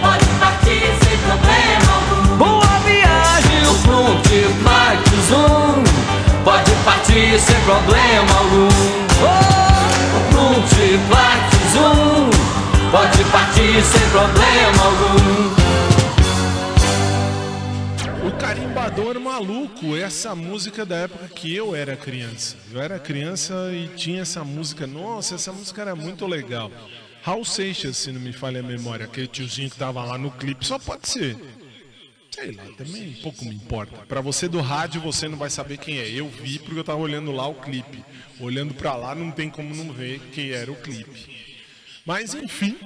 pode 0.00 0.24
partir 0.40 0.82
sem 1.04 1.18
problema 1.26 1.92
algum. 1.92 2.36
Boa 2.38 2.78
viagem, 2.86 3.66
o 3.66 3.74
Multiplax 3.86 5.02
Zoom 5.28 5.87
pode 6.48 6.72
partir 6.82 7.38
sem 7.38 7.60
problema 7.60 8.38
algum. 8.38 8.68
Oh, 9.20 9.28
o 10.16 10.20
Multiplax 10.32 11.54
Zoom 11.74 12.30
pode 12.90 13.22
partir 13.30 13.82
sem 13.82 14.08
problema 14.08 14.82
algum. 14.82 15.58
O 18.26 18.30
Carimbador 18.38 19.20
Maluco, 19.20 19.94
essa 19.94 20.34
música 20.34 20.86
da 20.86 20.96
época 20.96 21.28
que 21.28 21.54
eu 21.54 21.76
era 21.76 21.94
criança. 21.94 22.56
Eu 22.72 22.80
era 22.80 22.98
criança 22.98 23.70
e 23.74 23.88
tinha 23.88 24.22
essa 24.22 24.42
música. 24.42 24.86
Nossa, 24.86 25.34
essa 25.34 25.52
música 25.52 25.82
era 25.82 25.94
muito 25.94 26.26
legal. 26.26 26.70
Raul 27.22 27.44
Seixas, 27.44 27.98
se 27.98 28.10
não 28.10 28.22
me 28.22 28.32
falha 28.32 28.60
a 28.60 28.62
memória, 28.62 29.04
aquele 29.04 29.26
tiozinho 29.26 29.68
que 29.68 29.76
tava 29.76 30.02
lá 30.02 30.16
no 30.16 30.30
clipe. 30.30 30.64
Só 30.64 30.78
pode 30.78 31.10
ser. 31.10 31.36
Sei 32.38 32.52
lá, 32.52 32.64
também 32.76 33.12
pouco 33.22 33.44
me 33.44 33.54
importa. 33.54 33.96
Pra 34.06 34.20
você 34.20 34.48
do 34.48 34.60
rádio, 34.60 35.00
você 35.00 35.28
não 35.28 35.36
vai 35.36 35.50
saber 35.50 35.78
quem 35.78 35.98
é. 35.98 36.08
Eu 36.08 36.28
vi 36.28 36.58
porque 36.58 36.78
eu 36.78 36.84
tava 36.84 36.98
olhando 36.98 37.32
lá 37.32 37.46
o 37.48 37.54
clipe. 37.54 38.04
Olhando 38.40 38.74
pra 38.74 38.94
lá, 38.94 39.14
não 39.14 39.30
tem 39.30 39.50
como 39.50 39.74
não 39.74 39.92
ver 39.92 40.20
quem 40.32 40.50
era 40.50 40.70
o 40.70 40.76
clipe. 40.76 41.48
Mas 42.06 42.34
enfim, 42.34 42.76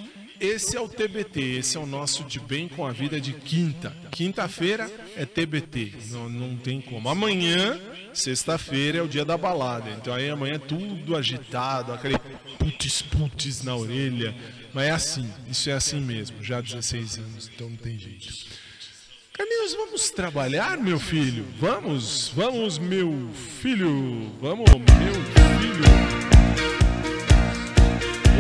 esse 0.41 0.77
é 0.77 0.81
o 0.81 0.89
TBT, 0.89 1.41
esse 1.59 1.77
é 1.77 1.81
o 1.81 1.87
nosso 1.87 2.25
de 2.25 2.41
bem 2.41 2.67
com 2.67 2.85
a 2.85 2.91
vida 2.91 3.21
de 3.21 3.33
quinta. 3.33 3.95
Quinta-feira 4.11 4.91
é 5.17 5.25
TBT, 5.25 5.93
não, 6.11 6.29
não 6.29 6.57
tem 6.57 6.81
como. 6.81 7.09
Amanhã, 7.09 7.79
sexta-feira, 8.13 8.99
é 8.99 9.03
o 9.03 9.07
dia 9.07 9.25
da 9.25 9.39
balada. 9.39 9.91
Então 9.91 10.13
aí 10.13 10.29
amanhã 10.29 10.55
é 10.55 10.59
tudo 10.59 11.15
agitado, 11.15 11.93
aquele 11.93 12.19
putz 12.59 13.03
putz 13.03 13.63
na 13.63 13.77
orelha. 13.77 14.35
Mas 14.75 14.87
é 14.87 14.91
assim, 14.91 15.31
isso 15.49 15.71
é 15.71 15.75
assim 15.75 16.01
mesmo, 16.01 16.43
já 16.43 16.59
há 16.59 16.61
16 16.61 17.19
anos, 17.19 17.51
então 17.55 17.69
não 17.69 17.77
tem 17.77 17.97
jeito. 17.99 18.33
Carlinhos, 19.33 19.73
vamos 19.75 20.11
trabalhar, 20.11 20.77
meu 20.77 21.01
filho? 21.01 21.47
Vamos, 21.59 22.31
vamos, 22.37 22.79
meu 22.79 23.31
filho. 23.61 24.31
Vamos, 24.43 24.71
meu 24.71 25.15
filho. 25.59 25.85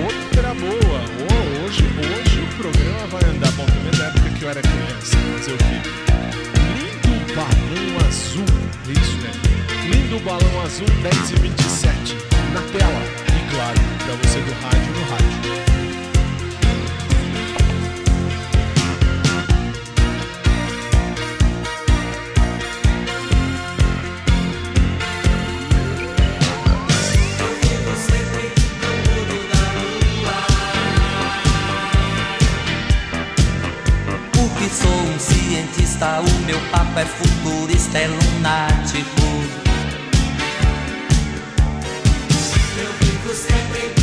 Outra 0.04 0.54
boa. 0.54 1.00
Oh, 1.30 1.64
hoje, 1.64 1.82
hoje 1.82 2.40
o 2.40 2.56
programa 2.56 3.06
vai 3.06 3.24
andar. 3.30 3.50
Bom, 3.52 3.64
também 3.64 3.98
da 3.98 4.04
época 4.04 4.38
que 4.38 4.42
eu 4.44 4.50
era 4.50 4.60
criança. 4.60 5.16
Fazer 5.38 5.52
o 5.54 5.58
quê? 5.58 5.80
Lindo 6.76 7.34
balão 7.34 8.06
azul. 8.06 8.44
É 8.86 8.92
isso, 8.92 9.16
né? 9.22 9.30
Lindo 9.88 10.20
balão 10.20 10.60
azul 10.60 10.86
10 11.02 11.30
e 11.30 11.34
27. 11.36 12.16
Na 12.52 12.60
tela. 12.70 13.02
E 13.28 13.54
claro, 13.54 13.80
pra 14.04 14.14
você 14.28 14.40
do 14.40 14.52
rádio 14.60 14.92
no 14.92 15.04
rádio. 15.10 15.71
Cientista, 35.52 36.20
o 36.20 36.46
meu 36.46 36.58
papo 36.70 36.98
é 36.98 37.04
futurista, 37.04 37.98
é 37.98 38.06
lunático. 38.06 39.20
Eu 42.78 42.90
vivo 42.98 43.34
sempre 43.34 44.01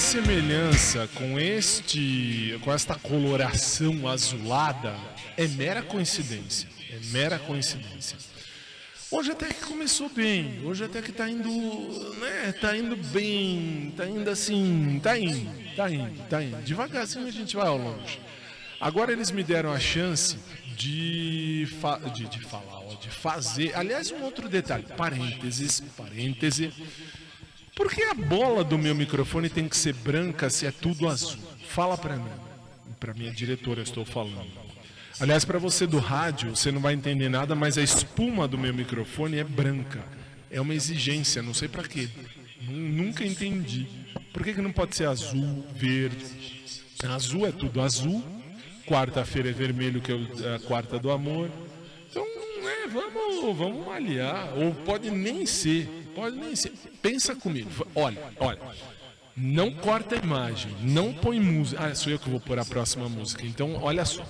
semelhança 0.00 1.06
com 1.14 1.38
este, 1.38 2.58
com 2.64 2.72
esta 2.72 2.94
coloração 2.94 4.08
azulada 4.08 4.96
é 5.36 5.46
mera 5.46 5.82
coincidência. 5.82 6.68
É 6.90 6.98
mera 7.12 7.38
coincidência. 7.38 8.16
Hoje 9.10 9.30
até 9.30 9.48
que 9.48 9.60
começou 9.66 10.08
bem. 10.08 10.62
Hoje 10.64 10.84
até 10.84 11.02
que 11.02 11.12
tá 11.12 11.28
indo, 11.28 11.50
né? 12.18 12.52
Tá 12.58 12.74
indo 12.74 12.96
bem. 12.96 13.92
Tá 13.94 14.06
indo 14.06 14.28
assim. 14.30 14.98
Tá 15.02 15.18
indo. 15.18 15.76
Tá 15.76 15.90
indo. 15.90 16.22
Tá 16.28 16.42
indo. 16.42 16.56
Devagarzinho 16.62 17.26
a 17.26 17.30
gente 17.30 17.54
vai 17.54 17.66
ao 17.66 17.76
longe. 17.76 18.18
Agora 18.80 19.12
eles 19.12 19.30
me 19.30 19.44
deram 19.44 19.70
a 19.70 19.78
chance 19.78 20.38
de, 20.76 21.68
fa 21.78 21.98
de, 21.98 22.26
de 22.26 22.40
falar, 22.40 22.78
ó, 22.78 22.94
de 22.94 23.10
fazer. 23.10 23.76
Aliás, 23.76 24.10
um 24.10 24.22
outro 24.22 24.48
detalhe. 24.48 24.86
Parênteses. 24.96 25.80
Parêntese. 25.94 26.72
Por 27.80 27.90
que 27.90 28.02
a 28.02 28.12
bola 28.12 28.62
do 28.62 28.76
meu 28.76 28.94
microfone 28.94 29.48
tem 29.48 29.66
que 29.66 29.74
ser 29.74 29.94
branca 29.94 30.50
se 30.50 30.66
é 30.66 30.70
tudo 30.70 31.08
azul? 31.08 31.38
Fala 31.66 31.96
pra 31.96 32.14
mim. 32.14 32.28
Pra 33.00 33.14
minha 33.14 33.32
diretora 33.32 33.80
eu 33.80 33.84
estou 33.84 34.04
falando. 34.04 34.50
Aliás, 35.18 35.46
para 35.46 35.58
você 35.58 35.86
do 35.86 35.98
rádio, 35.98 36.54
você 36.54 36.70
não 36.70 36.78
vai 36.82 36.92
entender 36.92 37.30
nada, 37.30 37.54
mas 37.54 37.78
a 37.78 37.82
espuma 37.82 38.46
do 38.46 38.58
meu 38.58 38.74
microfone 38.74 39.38
é 39.38 39.44
branca. 39.44 40.04
É 40.50 40.60
uma 40.60 40.74
exigência, 40.74 41.40
não 41.42 41.54
sei 41.54 41.68
para 41.68 41.82
quê. 41.88 42.06
Nu- 42.60 43.04
Nunca 43.04 43.24
entendi. 43.24 43.86
Por 44.30 44.44
que, 44.44 44.52
que 44.52 44.60
não 44.60 44.72
pode 44.72 44.94
ser 44.94 45.06
azul, 45.08 45.64
verde? 45.74 46.60
Azul 47.08 47.46
é 47.46 47.50
tudo 47.50 47.80
azul. 47.80 48.22
Quarta-feira 48.86 49.48
é 49.48 49.52
vermelho, 49.52 50.02
que 50.02 50.12
é 50.12 50.54
a 50.54 50.58
quarta 50.58 50.98
do 50.98 51.10
amor. 51.10 51.50
Então, 52.10 52.26
né, 52.62 52.92
vamos, 52.92 53.56
vamos 53.56 53.86
malhar. 53.86 54.52
Ou 54.58 54.74
pode 54.74 55.10
nem 55.10 55.46
ser. 55.46 55.88
Pode 56.20 56.36
nem 56.36 56.54
ser. 56.54 56.72
Pensa 57.00 57.34
comigo. 57.34 57.70
Olha, 57.94 58.22
olha. 58.38 58.60
Não 59.34 59.72
corta 59.72 60.16
a 60.16 60.18
imagem. 60.18 60.70
Não 60.82 61.14
põe 61.14 61.40
música. 61.40 61.86
Ah, 61.86 61.94
sou 61.94 62.12
eu 62.12 62.18
que 62.18 62.28
vou 62.28 62.38
pôr 62.38 62.58
a 62.58 62.64
próxima 62.64 63.08
música. 63.08 63.46
Então, 63.46 63.76
olha 63.82 64.04
só. 64.04 64.22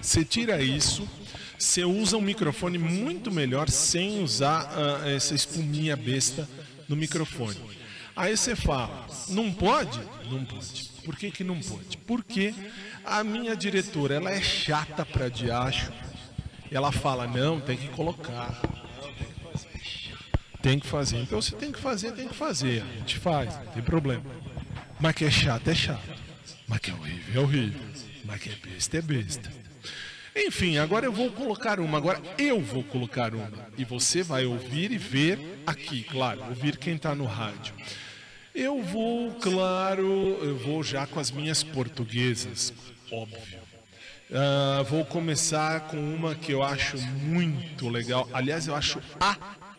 Você 0.00 0.24
tira 0.24 0.60
isso, 0.60 1.08
você 1.56 1.84
usa 1.84 2.16
um 2.16 2.20
microfone 2.20 2.76
muito 2.76 3.30
melhor 3.30 3.70
sem 3.70 4.20
usar 4.24 4.72
ah, 4.74 5.08
essa 5.08 5.36
espuminha 5.36 5.94
besta 5.94 6.48
no 6.88 6.96
microfone. 6.96 7.60
Aí 8.16 8.36
você 8.36 8.56
fala, 8.56 9.06
não 9.28 9.52
pode? 9.52 10.00
Não 10.28 10.44
pode. 10.44 10.90
Por 11.04 11.16
que, 11.16 11.30
que 11.30 11.44
não 11.44 11.60
pode? 11.60 11.96
Porque 11.98 12.52
a 13.04 13.22
minha 13.22 13.54
diretora 13.54 14.16
ela 14.16 14.32
é 14.32 14.42
chata 14.42 15.06
pra 15.06 15.28
diacho. 15.28 15.92
Ela 16.72 16.90
fala, 16.90 17.28
não, 17.28 17.60
tem 17.60 17.76
que 17.76 17.88
colocar. 17.90 18.60
Tem 20.62 20.78
que 20.78 20.86
fazer. 20.86 21.18
Então 21.18 21.42
se 21.42 21.54
tem 21.56 21.72
que 21.72 21.80
fazer, 21.80 22.12
tem 22.12 22.28
que 22.28 22.34
fazer. 22.34 22.82
A 22.82 22.98
gente 22.98 23.18
faz, 23.18 23.54
não 23.56 23.72
tem 23.72 23.82
problema. 23.82 24.24
Mas 25.00 25.14
que 25.14 25.24
é 25.24 25.30
chato, 25.30 25.68
é 25.68 25.74
chato. 25.74 26.22
Mas 26.68 26.78
que 26.78 26.90
é 26.90 26.94
horrível, 26.94 27.42
é 27.42 27.44
horrível. 27.44 27.80
Mas 28.24 28.40
que 28.40 28.50
é 28.50 28.54
besta, 28.54 28.96
é 28.96 29.02
besta. 29.02 29.52
Enfim, 30.34 30.78
agora 30.78 31.04
eu 31.04 31.12
vou 31.12 31.30
colocar 31.30 31.80
uma. 31.80 31.98
Agora 31.98 32.22
eu 32.38 32.60
vou 32.60 32.82
colocar 32.84 33.34
uma. 33.34 33.50
E 33.76 33.84
você 33.84 34.22
vai 34.22 34.46
ouvir 34.46 34.92
e 34.92 34.98
ver 34.98 35.38
aqui, 35.66 36.04
claro. 36.04 36.42
Ouvir 36.48 36.76
quem 36.78 36.94
está 36.94 37.14
no 37.14 37.26
rádio. 37.26 37.74
Eu 38.54 38.82
vou, 38.82 39.32
claro, 39.34 40.38
eu 40.42 40.56
vou 40.58 40.82
já 40.82 41.06
com 41.06 41.18
as 41.18 41.30
minhas 41.30 41.62
portuguesas, 41.62 42.72
óbvio. 43.10 43.60
Ah, 44.30 44.82
vou 44.88 45.04
começar 45.04 45.80
com 45.88 45.96
uma 45.96 46.34
que 46.34 46.52
eu 46.52 46.62
acho 46.62 46.96
muito 46.98 47.88
legal. 47.88 48.28
Aliás, 48.32 48.66
eu 48.66 48.74
acho 48.74 49.00
a 49.20 49.36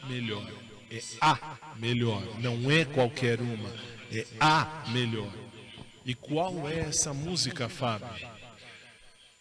melhor. 0.07 0.62
É 0.93 1.01
a 1.21 1.57
melhor. 1.77 2.21
Não 2.39 2.69
é 2.71 2.85
qualquer 2.85 3.41
uma. 3.41 3.69
É 4.11 4.25
a 4.39 4.83
melhor. 4.89 5.31
E 6.05 6.13
qual 6.13 6.69
é 6.69 6.81
essa 6.81 7.13
música, 7.13 7.67
Fábio? 7.67 8.07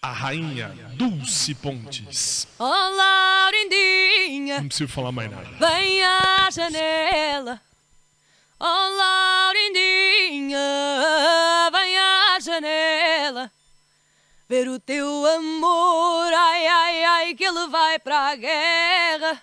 A 0.01 0.11
rainha 0.13 0.69
Dulce 0.95 1.55
Pontes. 1.55 2.49
Oh, 2.59 2.65
Laurindinha, 2.65 4.61
Não 4.61 4.69
preciso 4.69 4.91
falar 4.91 5.13
mais 5.13 5.31
nada. 5.31 5.49
vem 5.59 6.03
à 6.03 6.49
janela. 6.51 7.61
Oh, 8.59 8.65
Laurindinha, 8.97 10.59
vem 11.71 11.99
à 11.99 12.41
janela. 12.41 13.51
Ver 14.49 14.69
o 14.69 14.79
teu 14.81 15.07
amor, 15.27 16.33
ai, 16.33 16.67
ai, 16.67 17.05
ai, 17.05 17.35
que 17.35 17.45
ele 17.45 17.67
vai 17.69 17.99
para 17.99 18.31
a 18.31 18.37
guerra. 18.37 19.43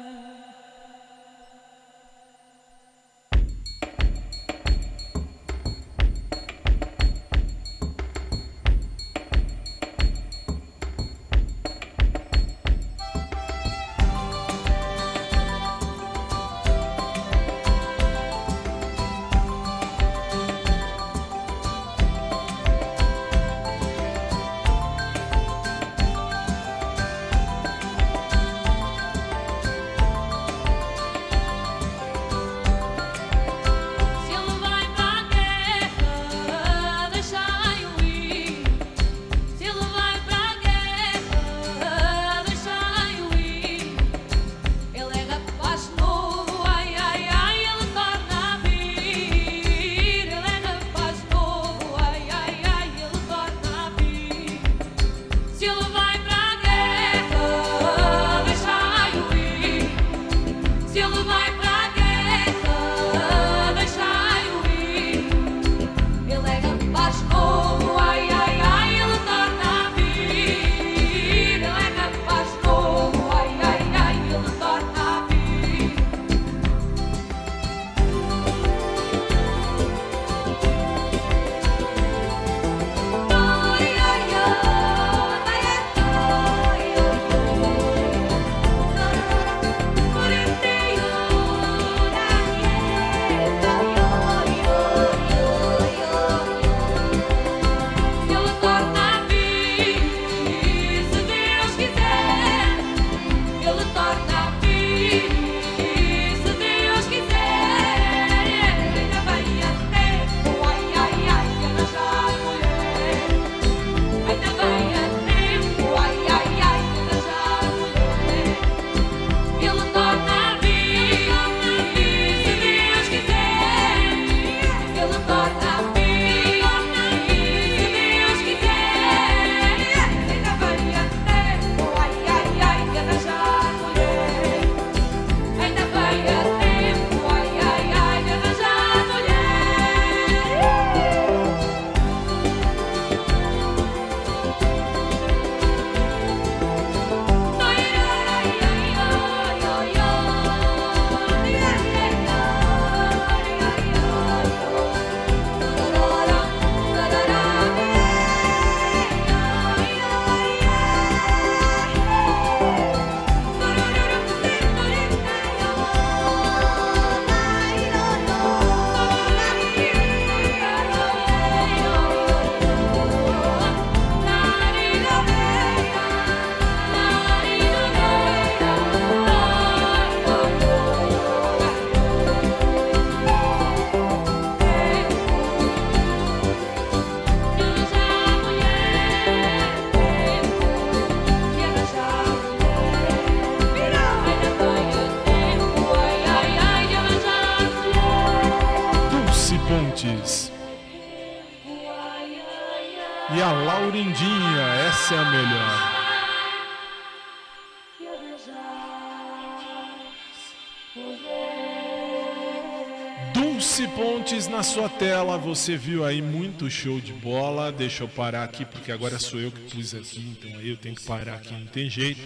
Sua 214.73 214.87
tela, 214.87 215.37
você 215.37 215.75
viu 215.75 216.05
aí 216.05 216.21
muito 216.21 216.69
show 216.69 217.01
de 217.01 217.11
bola. 217.11 217.73
Deixa 217.73 218.05
eu 218.05 218.07
parar 218.07 218.45
aqui 218.45 218.63
porque 218.63 218.89
agora 218.89 219.19
sou 219.19 219.37
eu 219.37 219.51
que 219.51 219.59
pus 219.75 219.93
aqui, 219.93 220.21
então 220.31 220.49
aí 220.57 220.69
eu 220.69 220.77
tenho 220.77 220.95
que 220.95 221.03
parar 221.03 221.35
aqui, 221.35 221.51
não 221.51 221.65
tem 221.65 221.89
jeito. 221.89 222.21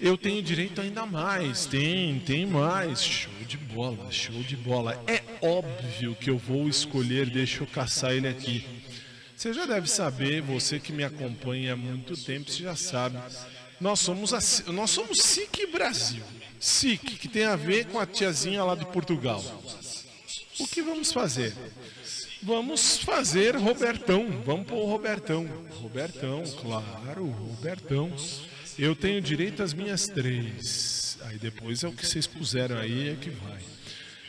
eu 0.00 0.18
tenho 0.18 0.42
direito 0.42 0.80
ainda 0.80 1.06
mais. 1.06 1.66
Tem, 1.66 2.18
tem 2.26 2.44
mais. 2.44 3.00
Show 3.00 3.32
de 3.46 3.56
bola, 3.56 4.10
show 4.10 4.42
de 4.42 4.56
bola. 4.56 5.00
É 5.06 5.22
óbvio 5.40 6.16
que 6.16 6.28
eu 6.28 6.38
vou 6.38 6.68
escolher, 6.68 7.30
deixa 7.30 7.62
eu 7.62 7.68
caçar 7.68 8.14
ele 8.14 8.26
aqui. 8.26 8.66
Você 9.36 9.52
já 9.52 9.64
deve 9.64 9.88
saber, 9.88 10.42
você 10.42 10.80
que 10.80 10.92
me 10.92 11.04
acompanha 11.04 11.74
há 11.74 11.76
muito 11.76 12.16
tempo, 12.16 12.50
você 12.50 12.64
já 12.64 12.74
sabe. 12.74 13.16
Nós 13.80 14.00
somos 14.00 14.34
a, 14.34 14.72
nós 14.72 14.90
somos 14.90 15.22
SIC 15.22 15.66
Brasil. 15.70 16.24
SIC, 16.58 17.16
que 17.16 17.28
tem 17.28 17.44
a 17.44 17.54
ver 17.54 17.86
com 17.86 18.00
a 18.00 18.06
tiazinha 18.06 18.64
lá 18.64 18.74
de 18.74 18.86
Portugal. 18.86 19.40
O 20.60 20.68
que 20.68 20.82
vamos 20.82 21.10
fazer? 21.10 21.54
Vamos 22.42 22.98
fazer 22.98 23.56
Robertão. 23.56 24.42
Vamos 24.44 24.66
pôr 24.66 24.86
Robertão. 24.86 25.48
Robertão, 25.80 26.42
claro, 26.60 27.26
Robertão. 27.26 28.12
Eu 28.78 28.94
tenho 28.94 29.22
direito 29.22 29.62
às 29.62 29.72
minhas 29.72 30.06
três. 30.06 31.18
Aí 31.22 31.38
depois 31.38 31.82
é 31.82 31.88
o 31.88 31.92
que 31.92 32.06
vocês 32.06 32.26
puseram 32.26 32.76
aí 32.76 33.08
é 33.08 33.14
que 33.14 33.30
vai. 33.30 33.58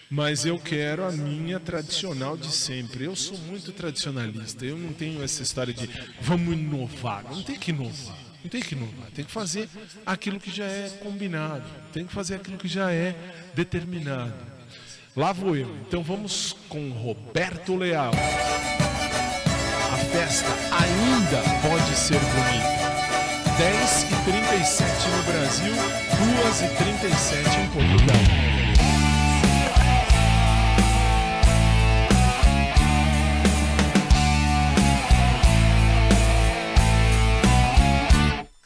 Mas 0.10 0.46
eu 0.46 0.58
quero 0.58 1.06
a 1.06 1.12
minha 1.12 1.60
tradicional 1.60 2.36
de 2.38 2.54
sempre. 2.54 3.06
Eu 3.06 3.16
sou 3.16 3.38
muito 3.38 3.72
tradicionalista. 3.74 4.66
Eu 4.66 4.78
não 4.78 4.94
tenho 4.94 5.24
essa 5.24 5.44
história 5.44 5.74
de 5.74 5.90
vamos 6.22 6.54
inovar. 6.54 7.24
Não 7.24 7.44
tem 7.44 7.58
que 7.58 7.72
inovar. 7.72 8.18
Não 8.44 8.50
tem 8.50 8.62
que 8.62 8.74
inovar. 8.74 9.12
Tem 9.12 9.24
que 9.24 9.32
fazer 9.32 9.70
aquilo 10.06 10.40
que 10.40 10.52
já 10.52 10.66
é 10.66 10.90
combinado. 11.02 11.70
Tem 11.94 12.06
que 12.06 12.14
fazer 12.14 12.36
aquilo 12.36 12.58
que 12.58 12.68
já 12.68 12.92
é 12.92 13.16
determinado. 13.54 14.51
Lá 15.14 15.34
vou 15.34 15.58
eu. 15.58 15.68
Então 15.82 16.02
vamos 16.02 16.56
com 16.70 16.90
Roberto 16.92 17.76
Leal. 17.76 18.14
A 19.92 19.98
festa 19.98 20.50
ainda 20.72 21.44
pode 21.62 21.96
ser 21.98 22.18
bonita. 22.18 22.82
10 23.58 24.04
e 24.04 24.16
37 24.32 25.10
no 25.10 25.24
Brasil, 25.24 25.74
2 26.44 26.62
e 26.62 26.68
37 26.78 27.60
em 27.60 27.68
Portugal. 27.68 28.16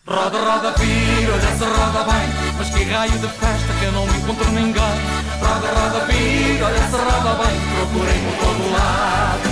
Roda, 0.07 0.37
roda, 0.37 0.71
vira, 0.77 1.33
olha 1.33 1.57
se 1.57 1.63
roda 1.63 2.03
bem 2.03 2.29
Mas 2.57 2.69
que 2.69 2.83
raio 2.83 3.11
de 3.11 3.27
festa 3.27 3.73
que 3.79 3.85
eu 3.85 3.91
não 3.91 4.05
encontro 4.05 4.51
ninguém 4.51 5.14
Roda, 5.41 5.67
roda, 5.67 6.05
vira, 6.05 6.65
olha 6.65 6.87
se 6.87 6.95
roda 6.95 7.43
bem 7.43 7.65
Procurei 7.75 8.19
por 8.21 8.35
todo 8.45 8.71
lado. 8.71 9.49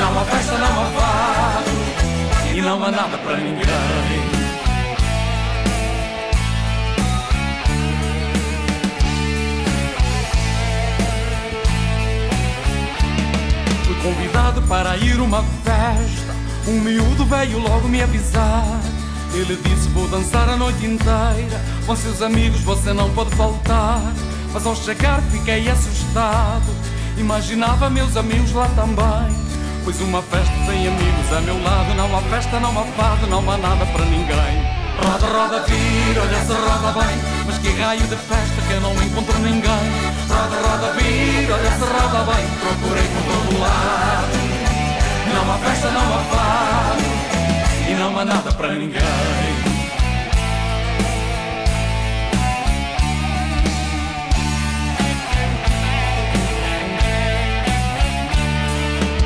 Não 0.00 0.20
há 0.20 0.24
festa, 0.24 0.58
não 0.58 0.82
há 0.82 0.86
fado. 0.86 1.70
E 2.54 2.60
não 2.60 2.84
há 2.84 2.90
nada 2.90 3.18
para 3.18 3.36
ninguém. 3.36 3.64
Fui 13.84 13.94
convidado 14.02 14.62
para 14.62 14.96
ir 14.96 15.20
uma 15.20 15.44
festa. 15.64 16.34
Um 16.66 16.80
miúdo 16.80 17.24
veio 17.24 17.58
logo 17.58 17.88
me 17.88 18.02
avisar. 18.02 18.80
Ele 19.32 19.56
disse 19.56 19.88
vou 19.90 20.08
dançar 20.08 20.48
a 20.48 20.56
noite 20.56 20.84
inteira. 20.84 21.60
Com 21.86 21.94
seus 21.94 22.20
amigos 22.20 22.60
você 22.62 22.92
não 22.92 23.10
pode 23.10 23.30
faltar 23.36 24.02
Mas 24.52 24.66
ao 24.66 24.74
chegar 24.74 25.20
fiquei 25.30 25.68
assustado. 25.68 26.74
Imaginava 27.16 27.88
meus 27.88 28.16
amigos 28.16 28.52
lá 28.52 28.66
também. 28.74 29.36
Pois 29.84 30.00
uma 30.00 30.22
festa 30.22 30.52
sem 30.66 30.88
amigos 30.88 31.32
a 31.32 31.40
meu 31.40 31.62
lado. 31.62 31.94
Não 31.94 32.16
há 32.16 32.22
festa, 32.22 32.58
não 32.58 32.70
há 32.78 32.84
fado, 32.96 33.26
não 33.28 33.50
há 33.50 33.56
nada 33.56 33.86
para 33.86 34.04
ninguém. 34.06 34.80
Roda, 35.02 35.26
roda, 35.26 35.64
vira, 35.66 36.22
olha 36.22 36.44
se 36.44 36.52
roda 36.52 37.00
bem. 37.00 37.18
Mas 37.46 37.58
que 37.58 37.70
raio 37.80 38.02
de 38.02 38.16
festa 38.16 38.62
que 38.66 38.72
eu 38.72 38.80
não 38.80 38.92
encontro 38.94 39.38
ninguém. 39.38 39.86
Roda, 40.28 40.68
roda, 40.68 40.92
vira, 40.94 41.54
olha 41.54 41.70
se 41.70 41.84
roda 41.84 42.32
bem. 42.32 42.46
Procurei 42.60 43.08
por 43.08 43.22
todo 43.22 43.60
lado. 43.60 44.36
Não 45.32 45.54
há 45.54 45.58
festa, 45.58 45.90
não 45.90 46.14
há 46.14 46.18
fado. 46.24 47.02
E 47.88 47.94
não 47.94 48.18
há 48.18 48.24
nada 48.24 48.52
para 48.52 48.74
ninguém 48.74 49.49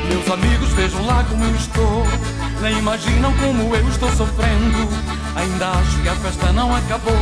Meus 0.09 0.29
amigos 0.29 0.69
vejam 0.73 1.05
lá 1.05 1.23
como 1.29 1.43
eu 1.43 1.55
estou. 1.55 2.05
Nem 2.61 2.77
imaginam 2.77 3.33
como 3.33 3.75
eu 3.75 3.89
estou 3.89 4.09
sofrendo. 4.11 4.89
Ainda 5.35 5.69
acho 5.71 6.01
que 6.01 6.07
a 6.07 6.15
festa 6.15 6.53
não 6.53 6.73
acabou 6.73 7.13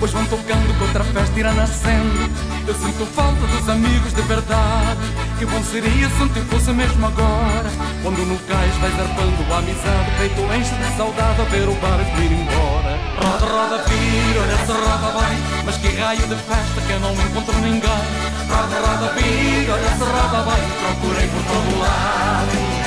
Pois 0.00 0.10
vão 0.10 0.24
tocando 0.26 0.76
que 0.76 0.82
outra 0.82 1.04
festa 1.04 1.38
irá 1.38 1.52
nascendo. 1.52 2.30
Eu 2.66 2.74
sinto 2.74 3.06
falta 3.06 3.46
dos 3.46 3.68
amigos 3.68 4.12
de 4.12 4.22
verdade. 4.22 5.00
Que 5.38 5.46
bom 5.46 5.62
seria 5.62 6.08
se 6.08 6.28
tempo 6.30 6.46
fosse 6.46 6.70
mesmo 6.72 7.06
agora 7.06 7.70
Quando 8.02 8.24
no 8.24 8.38
cais 8.48 8.74
vai 8.76 8.90
zarpando 8.90 9.54
a 9.54 9.58
amizade. 9.58 10.10
Peito 10.18 10.40
enche 10.54 10.74
de 10.74 10.96
saudade 10.96 11.40
a 11.40 11.44
ver 11.44 11.68
o 11.68 11.74
barco 11.74 12.20
ir 12.20 12.32
embora. 12.32 12.98
Roda, 13.16 13.46
roda, 13.46 13.84
vira, 13.88 14.40
olha 14.40 14.56
se 14.66 14.72
roda 14.72 15.20
bem 15.20 15.38
Mas 15.64 15.76
que 15.78 15.88
raio 15.96 16.20
de 16.20 16.34
festa 16.34 16.80
que 16.86 16.92
eu 16.92 17.00
não 17.00 17.12
encontro 17.12 17.54
ninguém 17.60 18.25
Roda, 18.48 18.78
roda, 18.80 19.12
vira, 19.14 19.72
olha 19.74 19.90
se 19.90 20.04
roda 20.04 20.50
bem 20.50 20.62
Procurei 20.80 21.28
por 21.28 21.42
todo 21.42 21.78
lado. 21.80 22.86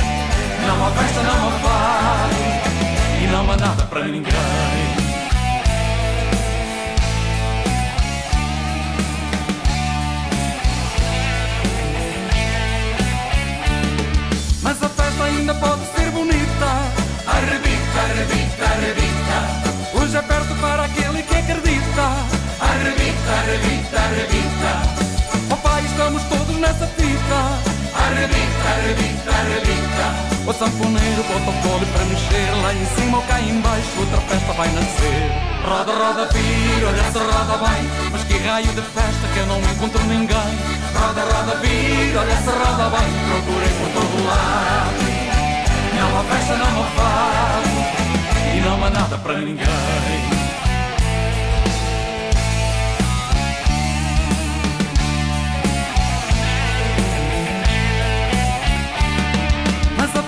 Não 0.67 0.85
há 0.85 0.91
festa, 0.91 1.23
não 1.23 1.47
há 1.47 1.51
fado 1.59 2.35
E 3.21 3.27
não 3.27 3.51
há 3.51 3.57
nada 3.57 3.83
para 3.85 4.05
ninguém. 4.05 4.33
Mas 14.61 14.83
a 14.83 14.89
festa 14.89 15.23
ainda 15.23 15.53
pode 15.55 15.81
ser 15.95 16.11
bonita. 16.11 16.69
Arrebita, 17.27 17.99
arrebita, 17.99 18.65
arrebita. 18.65 19.99
Hoje 19.99 20.17
é 20.17 20.21
perto 20.21 20.55
para 20.61 20.85
aquele 20.85 21.23
que 21.23 21.35
acredita. 21.35 22.03
Arrebita, 22.61 23.31
arrebita, 23.31 23.99
arrebita 23.99 24.98
estamos 25.99 26.23
todos 26.23 26.55
nessa 26.55 26.87
fita. 26.87 27.39
Arrebita, 27.93 28.67
arrebita, 28.71 29.31
arrebita. 29.35 30.05
O 30.47 30.53
sanfoneiro 30.53 31.23
bota 31.23 31.49
o 31.49 31.61
colo 31.61 31.85
para 31.93 32.05
mexer 32.05 32.49
Lá 32.63 32.73
em 32.73 32.85
cima 32.95 33.17
ou 33.17 33.23
cá 33.23 33.39
em 33.41 33.59
baixo 33.59 33.99
outra 33.99 34.21
festa 34.21 34.53
vai 34.53 34.69
nascer. 34.69 35.29
Roda, 35.65 35.91
roda, 35.91 36.29
vira, 36.31 36.87
olha 36.87 37.03
se 37.11 37.17
roda 37.19 37.57
bem. 37.67 37.83
Mas 38.11 38.23
que 38.23 38.37
raio 38.37 38.67
de 38.67 38.81
festa 38.81 39.27
que 39.33 39.39
eu 39.39 39.45
não 39.47 39.59
encontro 39.59 40.01
ninguém. 40.05 40.51
Roda, 40.95 41.21
roda, 41.21 41.55
vira, 41.57 42.21
olha 42.21 42.37
se 42.37 42.49
roda 42.49 42.89
bem. 42.95 43.09
Procurei 43.27 43.73
por 43.79 43.89
todo 43.91 44.25
lado. 44.25 44.99
Não 45.99 46.19
há 46.19 46.23
festa, 46.23 46.55
não 46.55 46.81
há 46.81 46.87
fado. 46.95 48.55
E 48.55 48.61
não 48.61 48.85
há 48.85 48.89
nada 48.89 49.17
para 49.17 49.37
ninguém 49.39 50.48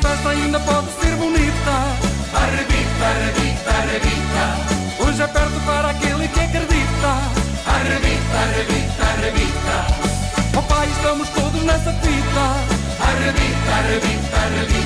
festa 0.01 0.29
ainda 0.29 0.59
pode 0.59 0.87
ser 0.99 1.15
bonita. 1.15 1.75
Arrebita, 2.33 3.05
arrebita, 3.05 3.69
arrebita. 3.69 5.03
Hoje 5.03 5.21
é 5.21 5.27
perto 5.27 5.59
para 5.65 5.89
aquele 5.89 6.27
que 6.27 6.39
acredita. 6.39 7.11
Arrebita, 7.65 8.37
arrebita, 8.37 9.03
arrebita. 9.03 9.75
Oh 10.57 10.61
pai, 10.63 10.87
estamos 10.89 11.29
todos 11.29 11.61
nessa 11.63 11.93
fita. 11.93 12.45
Arrebita, 12.99 13.71
arrebita, 13.79 14.37
arrebita. 14.37 14.81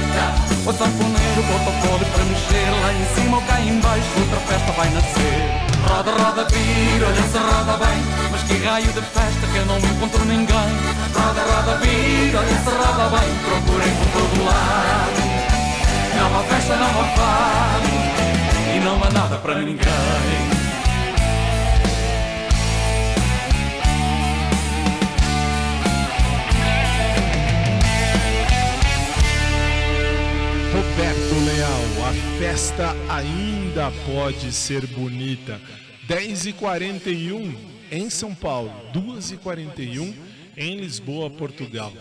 O 0.66 0.74
sanfoneiro 0.74 1.44
bota 1.44 1.70
o 1.70 1.88
colo 1.88 2.06
para 2.06 2.26
mexer 2.26 2.66
Lá 2.82 2.92
em 2.94 3.06
cima 3.16 3.38
ou 3.38 3.44
cá 3.44 3.62
em 3.62 3.80
baixo. 3.80 4.08
Outra 4.20 4.40
festa 4.48 4.72
vai 4.74 4.90
nascer. 4.90 5.66
Roda, 5.88 6.12
roda, 6.12 6.48
vira, 6.50 7.08
olha 7.08 7.22
se 7.22 7.38
roda 7.38 7.78
bem. 7.86 8.04
Mas 8.32 8.44
que 8.44 8.66
raio 8.66 8.88
de 8.88 9.02
festa 9.02 9.48
que 9.52 9.58
eu 9.58 9.66
não 9.66 9.78
encontro 9.78 10.26
ninguém. 10.26 10.72
Roda, 11.14 11.42
roda, 11.42 11.78
vira, 11.78 12.40
olha 12.40 12.58
se 12.58 12.70
roda 12.70 13.10
bem. 13.16 13.30
Procurei 13.46 13.92
por 13.92 14.08
todo 14.20 14.35
ninguém 19.66 19.86
Roberto 30.72 31.46
Leal, 31.46 32.08
a 32.08 32.40
festa 32.40 32.96
ainda 33.10 33.92
pode 34.06 34.52
ser 34.52 34.86
bonita. 34.88 35.60
10 36.08 36.48
e 36.48 36.54
41 36.54 37.56
em 37.92 38.10
São 38.10 38.36
Paulo, 38.36 38.72
2 38.94 39.32
e 39.32 39.38
41 39.38 40.14
em 40.56 40.78
Lisboa, 40.78 41.30
Portugal. 41.30 41.92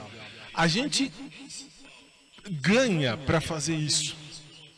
A 0.52 0.66
gente 0.66 1.10
ganha 2.50 3.16
para 3.16 3.40
fazer 3.40 3.76
isso. 3.76 4.16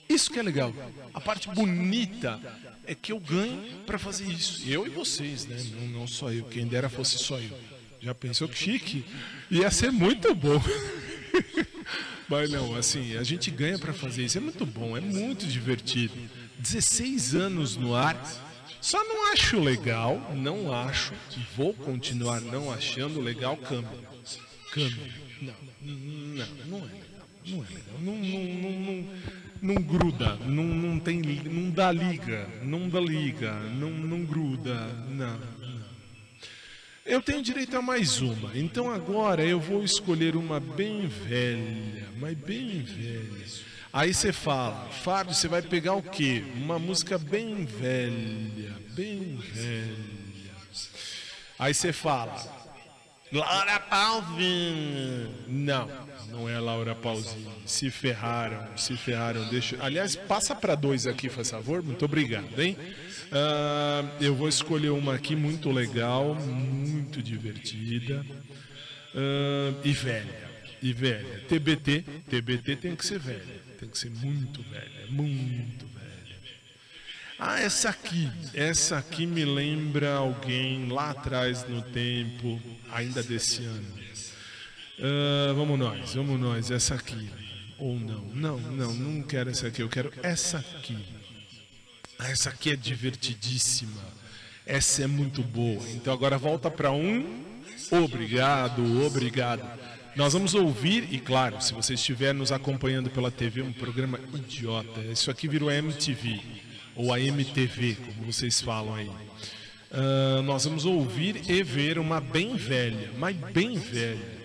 Isso 0.09 0.31
que 0.31 0.39
é 0.39 0.43
legal. 0.43 0.73
A 1.13 1.21
parte 1.21 1.49
bonita 1.49 2.41
é 2.87 2.95
que 2.95 3.13
eu 3.13 3.19
ganho 3.19 3.81
para 3.85 3.99
fazer 3.99 4.25
isso. 4.25 4.63
Eu 4.69 4.87
e 4.87 4.91
vocês, 4.91 5.47
né? 5.47 5.57
Não, 5.75 6.01
não 6.01 6.07
só 6.07 6.33
eu. 6.33 6.45
Quem 6.45 6.67
dera 6.67 6.89
fosse 6.89 7.19
só 7.19 7.39
eu. 7.39 7.59
Já 8.01 8.15
pensou 8.15 8.49
que 8.49 8.57
chique? 8.57 9.05
Ia 9.51 9.71
ser 9.71 9.91
muito 9.91 10.35
bom. 10.35 10.63
Mas 12.29 12.51
não, 12.51 12.75
assim, 12.75 13.17
a 13.17 13.23
gente 13.23 13.51
ganha 13.51 13.79
para 13.79 13.93
fazer 13.93 14.25
isso. 14.25 14.39
É 14.39 14.41
muito 14.41 14.65
bom, 14.67 14.97
é 14.97 15.01
muito 15.01 15.47
divertido. 15.47 16.15
16 16.59 17.35
anos 17.35 17.77
no 17.77 17.95
ar. 17.95 18.17
Só 18.81 19.03
não 19.03 19.33
acho 19.33 19.59
legal, 19.59 20.33
não 20.37 20.73
acho, 20.73 21.13
e 21.37 21.41
vou 21.57 21.75
continuar 21.75 22.41
não 22.41 22.73
achando 22.73 23.21
legal 23.21 23.57
câmbio. 23.57 23.99
Câmbio. 24.71 25.13
Não, 25.41 25.55
não, 25.83 26.47
não 26.67 26.79
é 26.79 26.93
legal. 26.93 27.29
Não 27.47 27.65
é 27.65 27.69
legal. 27.69 27.99
Não, 28.01 28.17
não, 28.17 28.45
não, 28.45 28.81
não, 28.81 29.09
não 29.67 29.83
gruda, 29.83 30.37
não, 30.47 30.63
não 30.63 31.01
tem, 31.01 31.21
não 31.21 31.71
dá 31.71 31.91
liga, 31.91 32.49
não 32.63 32.89
dá 32.89 33.01
liga, 33.01 33.53
não, 33.53 33.91
não 33.91 34.25
gruda, 34.25 34.75
não. 35.11 35.41
Eu 37.05 37.21
tenho 37.21 37.43
direito 37.43 37.77
a 37.77 37.83
mais 37.83 38.21
uma, 38.21 38.57
então 38.57 38.91
agora 38.91 39.45
eu 39.45 39.59
vou 39.59 39.83
escolher 39.83 40.37
uma 40.37 40.61
bem 40.61 41.09
velha, 41.09 42.09
mas 42.19 42.37
bem 42.39 42.83
velha. 42.83 43.57
Aí 43.93 44.15
você 44.15 44.33
fala, 44.33 44.89
Fábio, 45.03 45.35
você 45.35 45.49
vai 45.49 45.63
pegar 45.63 45.95
o 45.95 46.03
quê? 46.03 46.45
Uma 46.57 46.79
música 46.79 47.19
bem 47.19 47.65
velha, 47.65 48.73
bem 48.91 49.37
velha. 49.37 49.97
Aí 51.59 51.75
você 51.75 51.93
fala, 51.93 52.56
Laura 53.33 53.81
Pausini. 53.81 55.29
Não, 55.49 55.91
não 56.31 56.49
é 56.49 56.59
Laura 56.61 56.95
Pausini. 56.95 57.47
Se 57.67 57.91
ferraram, 57.91 58.77
se 58.77 58.97
ferraram. 58.97 59.45
Deixa... 59.49 59.77
Aliás, 59.81 60.15
passa 60.15 60.55
para 60.55 60.75
dois 60.75 61.07
aqui, 61.07 61.29
faz 61.29 61.51
favor. 61.51 61.83
Muito 61.83 62.05
obrigado, 62.05 62.59
hein? 62.61 62.77
Ah, 63.33 64.05
eu 64.21 64.35
vou 64.35 64.49
escolher 64.49 64.91
uma 64.91 65.15
aqui 65.15 65.35
muito 65.35 65.71
legal, 65.71 66.35
muito 66.35 67.23
divertida 67.23 68.25
ah, 69.15 69.75
e 69.85 69.93
velha. 69.93 70.47
E 70.83 70.93
velha. 70.93 71.41
TBT, 71.49 72.05
TBT 72.29 72.77
tem 72.77 72.95
que 72.95 73.05
ser 73.05 73.19
velha. 73.19 73.61
Tem 73.81 73.89
que 73.89 73.99
ser 73.99 74.11
muito 74.11 74.63
velha, 74.63 75.07
muito 75.11 75.87
velha. 75.87 75.96
Ah, 77.39 77.61
essa 77.61 77.91
aqui. 77.91 78.31
Essa 78.55 78.99
aqui 78.99 79.27
me 79.27 79.45
lembra 79.45 80.15
alguém 80.15 80.89
lá 80.89 81.11
atrás 81.11 81.69
no 81.69 81.83
tempo, 81.83 82.61
ainda 82.91 83.23
desse 83.23 83.63
ano. 83.65 83.87
Ah, 85.01 85.53
vamos 85.55 85.79
nós, 85.79 86.15
vamos 86.15 86.41
nós. 86.41 86.71
Essa 86.71 86.95
aqui. 86.95 87.29
Ou 87.79 87.99
não. 87.99 88.23
Não, 88.35 88.59
não, 88.59 88.95
não 88.95 89.23
quero 89.23 89.51
essa 89.51 89.67
aqui. 89.67 89.83
Eu 89.83 89.89
quero 89.89 90.13
essa 90.23 90.59
aqui. 90.59 90.97
Ah, 92.19 92.31
Essa 92.31 92.49
aqui 92.49 92.71
é 92.73 92.77
divertidíssima. 92.77 94.01
Essa 94.65 95.03
é 95.03 95.07
muito 95.07 95.43
boa. 95.43 95.83
Então 95.91 96.13
agora 96.13 96.39
volta 96.39 96.71
para 96.71 96.91
um. 96.91 97.45
Obrigado, 97.91 99.05
obrigado. 99.05 99.63
Nós 100.17 100.33
vamos 100.33 100.55
ouvir, 100.55 101.07
e 101.13 101.21
claro, 101.21 101.61
se 101.61 101.75
você 101.75 101.93
estiver 101.93 102.33
nos 102.33 102.51
acompanhando 102.51 103.11
pela 103.11 103.31
TV, 103.31 103.61
um 103.61 103.73
programa 103.73 104.19
idiota. 104.33 105.01
Isso 105.03 105.31
aqui 105.31 105.47
virou 105.47 105.71
MTV, 105.71 106.41
ou 106.97 107.13
a 107.13 107.21
MTV, 107.21 107.97
como 108.07 108.33
vocês 108.33 108.61
falam 108.61 108.95
aí. 108.95 109.11
Ah, 109.93 110.43
nós 110.43 110.65
vamos 110.65 110.85
ouvir 110.85 111.49
e 111.49 111.63
ver 111.63 111.99
uma 111.99 112.21
bem 112.21 112.57
velha, 112.57 113.11
mas 113.19 113.37
bem 113.37 113.79
velha. 113.79 114.37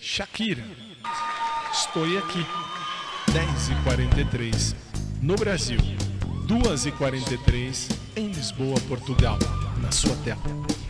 Shakira. 0.00 0.64
Estou 1.72 2.04
aqui. 2.18 2.44
10h43 3.30 4.74
no 5.20 5.34
Brasil. 5.36 5.78
2h43 6.46 7.90
em 8.16 8.28
Lisboa, 8.28 8.80
Portugal. 8.88 9.38
Na 9.82 9.90
sua 9.90 10.14
tela. 10.16 10.87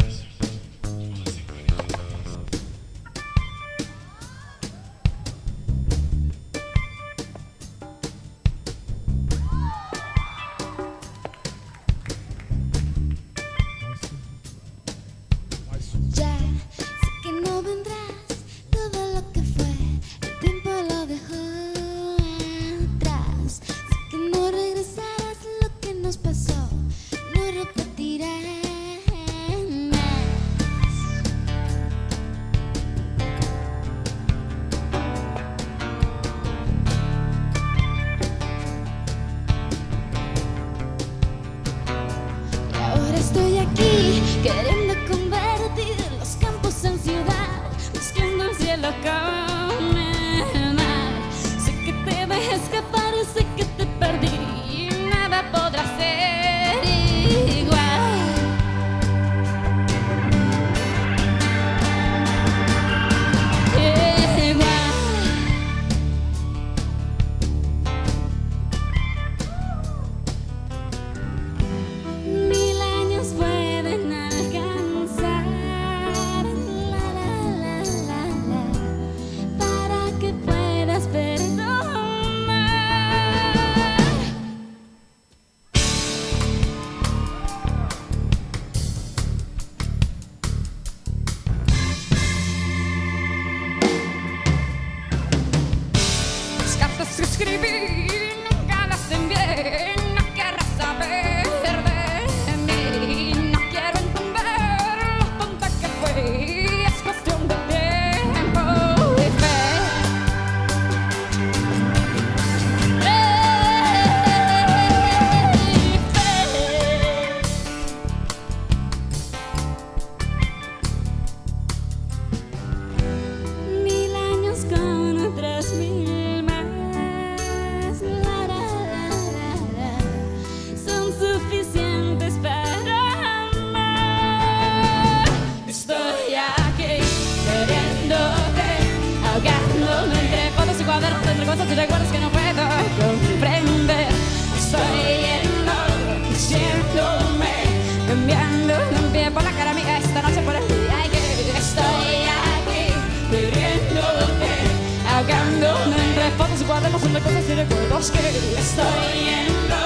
Cuadernos, 156.79 157.03
entre 157.03 157.23
cosas 157.23 157.45
y 157.49 157.55
recuerdos 157.55 158.11
que 158.11 158.19
estoy 158.59 159.15
yendo, 159.27 159.81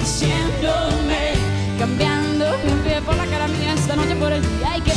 diciéndome, 0.00 1.32
cambiando 1.78 2.46
un 2.64 2.78
pie 2.80 3.00
por 3.02 3.16
la 3.16 3.26
cara 3.26 3.48
mía 3.48 3.74
esta 3.74 3.94
noche 3.96 4.16
por 4.16 4.32
el 4.32 4.42
día 4.42 4.78
y 4.78 4.80
que 4.80 4.92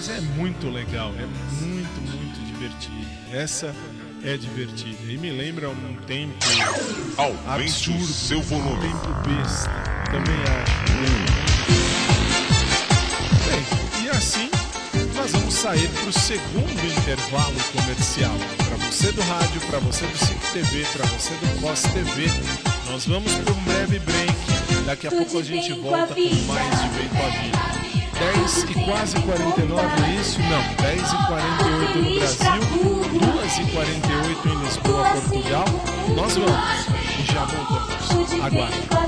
Mas 0.00 0.08
é 0.08 0.20
muito 0.34 0.70
legal, 0.70 1.12
é 1.18 1.26
muito, 1.62 2.00
muito 2.00 2.40
divertida. 2.46 3.06
Essa 3.30 3.74
é 4.24 4.34
divertida. 4.34 4.96
E 5.12 5.18
me 5.18 5.30
lembra 5.30 5.68
um 5.68 5.94
tempo 6.06 6.38
Aumente 7.18 7.90
absurdo, 7.90 8.06
seu 8.06 8.40
volume. 8.40 8.78
um 8.78 8.80
tempo 8.80 9.12
besta. 9.28 9.70
Também 10.10 10.40
acho. 10.62 10.72
Bem, 13.44 14.02
e 14.02 14.08
assim 14.08 14.48
nós 15.14 15.32
vamos 15.32 15.52
sair 15.52 15.90
para 15.90 16.08
o 16.08 16.12
segundo 16.14 16.98
intervalo 16.98 17.60
comercial. 17.70 18.36
Para 18.56 18.76
você 18.86 19.12
do 19.12 19.20
rádio, 19.20 19.60
para 19.68 19.80
você 19.80 20.06
do 20.06 20.16
Cinco 20.16 20.46
TV, 20.54 20.86
para 20.94 21.04
você 21.08 21.34
do 21.34 21.60
Cos 21.60 21.82
TV, 21.82 22.26
nós 22.90 23.04
vamos 23.04 23.34
para 23.34 23.52
um 23.52 23.64
breve 23.64 23.98
break. 23.98 24.32
Daqui 24.86 25.08
a 25.08 25.10
pouco 25.10 25.38
a 25.38 25.42
gente 25.42 25.74
volta 25.74 26.14
com 26.14 26.34
mais 26.46 26.82
de 26.82 26.88
Bem 26.88 27.08
com 27.10 27.22
a 27.22 27.28
Vida. 27.28 27.79
10 28.20 28.64
e 28.64 28.74
quase 28.84 29.18
49, 29.20 30.02
é 30.04 30.14
isso? 30.20 30.38
Não, 30.42 30.74
10 30.84 31.00
e 31.00 31.26
48 31.26 31.98
no 31.98 32.14
Brasil, 32.16 32.60
2 33.32 33.58
e 33.58 33.64
48 33.72 34.48
em 34.48 34.56
Lisboa, 34.62 35.04
Portugal. 35.10 35.64
Nós 36.14 36.36
vamos 36.36 36.86
e 37.18 37.32
já 37.32 37.44
voltamos. 37.46 38.32
Aguarde. 38.44 38.99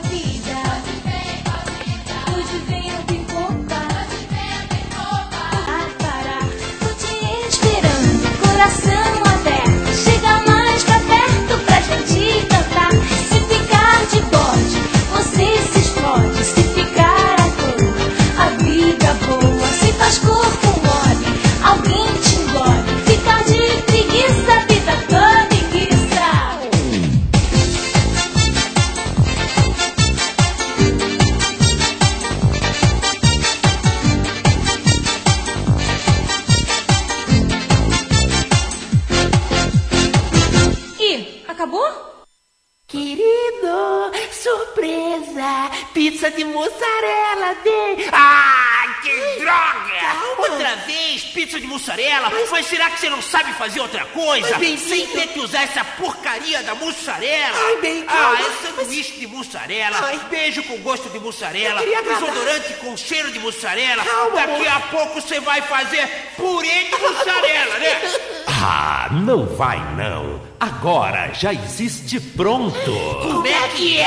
Coisa? 54.33 54.49
Mas, 54.51 54.59
bem, 54.59 54.77
Sem 54.77 55.07
ter 55.09 55.29
que 55.29 55.41
usar 55.41 55.63
essa 55.63 55.85
porcaria 55.85 56.63
da 56.63 56.75
mussarela. 56.75 57.57
Ai, 57.57 57.77
bem, 57.81 58.05
ah, 58.07 58.13
calma. 58.13 58.39
é 58.41 58.67
sanduíche 58.67 59.13
de 59.21 59.27
mussarela, 59.27 59.97
Ai. 60.03 60.21
beijo 60.31 60.63
com 60.65 60.77
gosto 60.79 61.09
de 61.11 61.19
mussarela, 61.19 61.81
desodorante 61.81 62.73
com 62.75 62.97
cheiro 62.97 63.31
de 63.31 63.39
mussarela. 63.39 64.05
Calma, 64.05 64.35
Daqui 64.37 64.67
amor. 64.67 64.69
a 64.69 64.81
pouco 64.81 65.21
você 65.21 65.41
vai 65.41 65.61
fazer 65.63 66.07
purê 66.37 66.85
de 66.85 66.97
mussarela, 67.01 67.79
né? 67.79 68.01
Ah, 68.65 69.09
não 69.11 69.45
vai 69.45 69.79
não. 69.97 70.41
Agora 70.61 71.33
já 71.35 71.53
existe 71.53 72.21
pronto. 72.21 72.93
Como 73.23 73.45
é 73.45 73.69
que 73.75 73.99
é? 73.99 74.07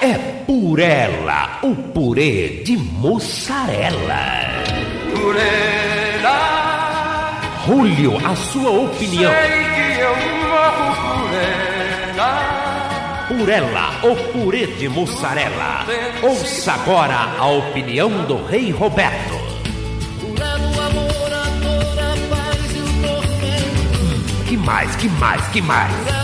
É 0.00 0.18
Purela, 0.44 1.60
o 1.62 1.76
purê 1.76 2.62
de 2.64 2.76
mussarela. 2.76 4.64
Purela, 5.14 6.63
Julio, 7.66 8.18
a 8.26 8.36
sua 8.36 8.70
opinião. 8.70 9.32
sei 9.32 9.94
que 9.94 10.00
eu 10.00 10.14
morro 10.48 10.94
por 10.96 11.34
ela. 12.14 13.24
Purela, 13.26 13.90
o 14.02 14.16
purê 14.32 14.66
de 14.66 14.86
mussarela. 14.86 15.86
Ouça 16.22 16.72
agora 16.72 17.34
a 17.38 17.46
opinião 17.46 18.10
do 18.24 18.44
Rei 18.44 18.70
Roberto. 18.70 19.34
Que 24.46 24.56
mais, 24.58 24.94
que 24.96 25.08
mais, 25.08 25.48
que 25.48 25.62
mais? 25.62 26.23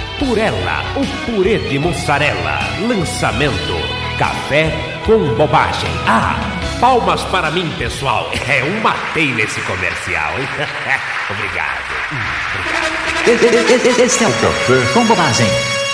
Purela, 0.21 0.83
o 0.95 1.25
purê 1.25 1.57
de 1.57 1.79
mussarela. 1.79 2.59
Lançamento: 2.87 3.73
café 4.19 4.69
com 5.03 5.17
bobagem. 5.33 5.89
Ah, 6.05 6.39
palmas 6.79 7.23
para 7.23 7.49
mim, 7.49 7.67
pessoal. 7.75 8.29
É 8.47 8.63
um 8.63 8.81
matei 8.81 9.33
nesse 9.33 9.59
comercial, 9.61 10.31
hein? 10.39 10.47
Obrigado. 11.27 11.91
Esse 13.99 14.23
é 14.23 14.27
o 14.27 14.33
café 14.33 14.93
com 14.93 15.05
bobagem. 15.07 15.47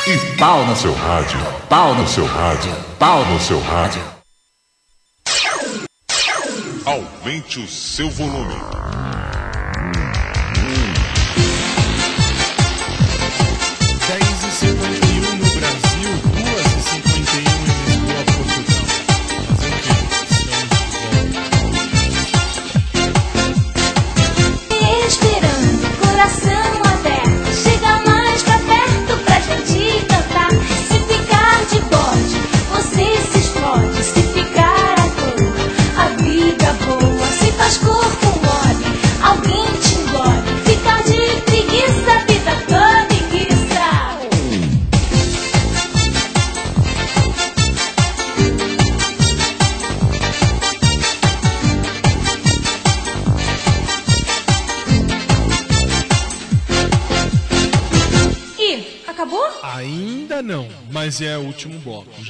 E 0.08 0.38
pau 0.38 0.66
no 0.66 0.76
seu 0.76 0.94
rádio. 0.94 1.40
Pau 1.70 1.96
no 1.96 2.06
seu 2.06 2.26
rádio. 2.26 2.76
Pau 3.00 3.24
no 3.24 3.40
seu 3.40 3.62
rádio. 3.62 4.02
Aumente 6.86 7.60
o 7.60 7.68
seu 7.68 8.10
volume. 8.10 9.07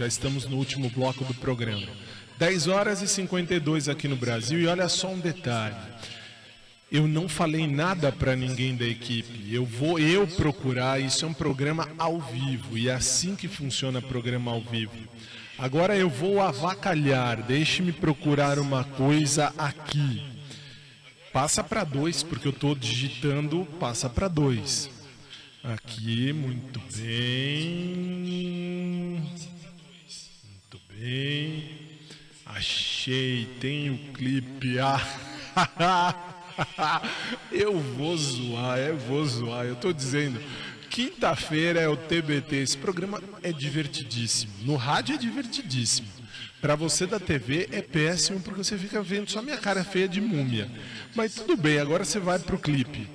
Estamos 0.08 0.46
no 0.46 0.58
último 0.58 0.90
bloco 0.90 1.24
do 1.26 1.34
programa. 1.34 1.88
10 2.40 2.68
horas 2.68 3.02
e 3.02 3.08
52 3.08 3.90
aqui 3.90 4.08
no 4.08 4.16
Brasil 4.16 4.60
e 4.60 4.68
olha 4.68 4.88
só 4.88 5.10
um 5.10 5.20
detalhe. 5.20 5.76
Eu 6.90 7.06
não 7.08 7.28
falei 7.28 7.68
nada 7.68 8.12
para 8.12 8.36
ninguém 8.36 8.76
da 8.76 8.86
equipe. 8.86 9.54
Eu 9.54 9.66
vou 9.66 10.00
eu 10.00 10.26
procurar, 10.26 11.02
isso 11.02 11.26
é 11.26 11.28
um 11.28 11.34
programa 11.34 11.90
ao 11.98 12.20
vivo 12.20 12.78
e 12.78 12.88
é 12.88 12.94
assim 12.94 13.36
que 13.36 13.48
funciona 13.48 14.02
programa 14.02 14.52
ao 14.52 14.62
vivo. 14.62 14.96
Agora 15.58 15.98
eu 15.98 16.10
vou 16.10 16.40
avacalhar, 16.40 17.44
deixe-me 17.44 17.92
procurar 17.92 18.60
uma 18.60 18.84
coisa 18.84 19.54
aqui. 19.58 20.24
Passa 21.34 21.64
para 21.64 21.84
dois, 21.84 22.24
porque 22.24 22.48
eu 22.48 22.52
estou 22.52 22.74
digitando, 22.74 23.68
passa 23.80 24.10
para 24.10 24.28
dois. 24.28 24.90
Aqui, 25.64 26.32
muito 26.32 26.80
bem. 26.96 28.38
Vem, 31.00 31.64
achei, 32.44 33.46
tem 33.60 33.92
o 33.92 33.98
clipe. 34.14 34.80
Ah, 34.80 35.00
eu 37.52 37.80
vou 37.80 38.18
zoar, 38.18 38.80
eu 38.80 38.98
vou 38.98 39.24
zoar, 39.24 39.66
eu 39.66 39.76
tô 39.76 39.94
dizendo. 39.94 40.42
Quinta-feira 40.90 41.80
é 41.80 41.88
o 41.88 41.96
TBT. 41.96 42.56
Esse 42.56 42.78
programa 42.78 43.22
é 43.44 43.52
divertidíssimo. 43.52 44.52
No 44.64 44.76
rádio 44.76 45.14
é 45.14 45.18
divertidíssimo. 45.20 46.08
Para 46.60 46.76
você 46.76 47.06
da 47.06 47.20
TV 47.20 47.70
é 47.72 47.84
péssimo 47.84 48.40
porque 48.40 48.64
você 48.64 48.76
fica 48.76 49.00
vendo 49.00 49.30
só 49.30 49.44
minha 49.44 49.58
cara 49.58 49.84
feia 49.84 50.08
de 50.08 50.20
múmia. 50.20 50.68
Mas 51.14 51.36
tudo 51.36 51.56
bem, 51.56 51.78
agora 51.78 52.04
você 52.04 52.20
vai 52.20 52.40
pro 52.40 52.58
clipe. 52.58 53.08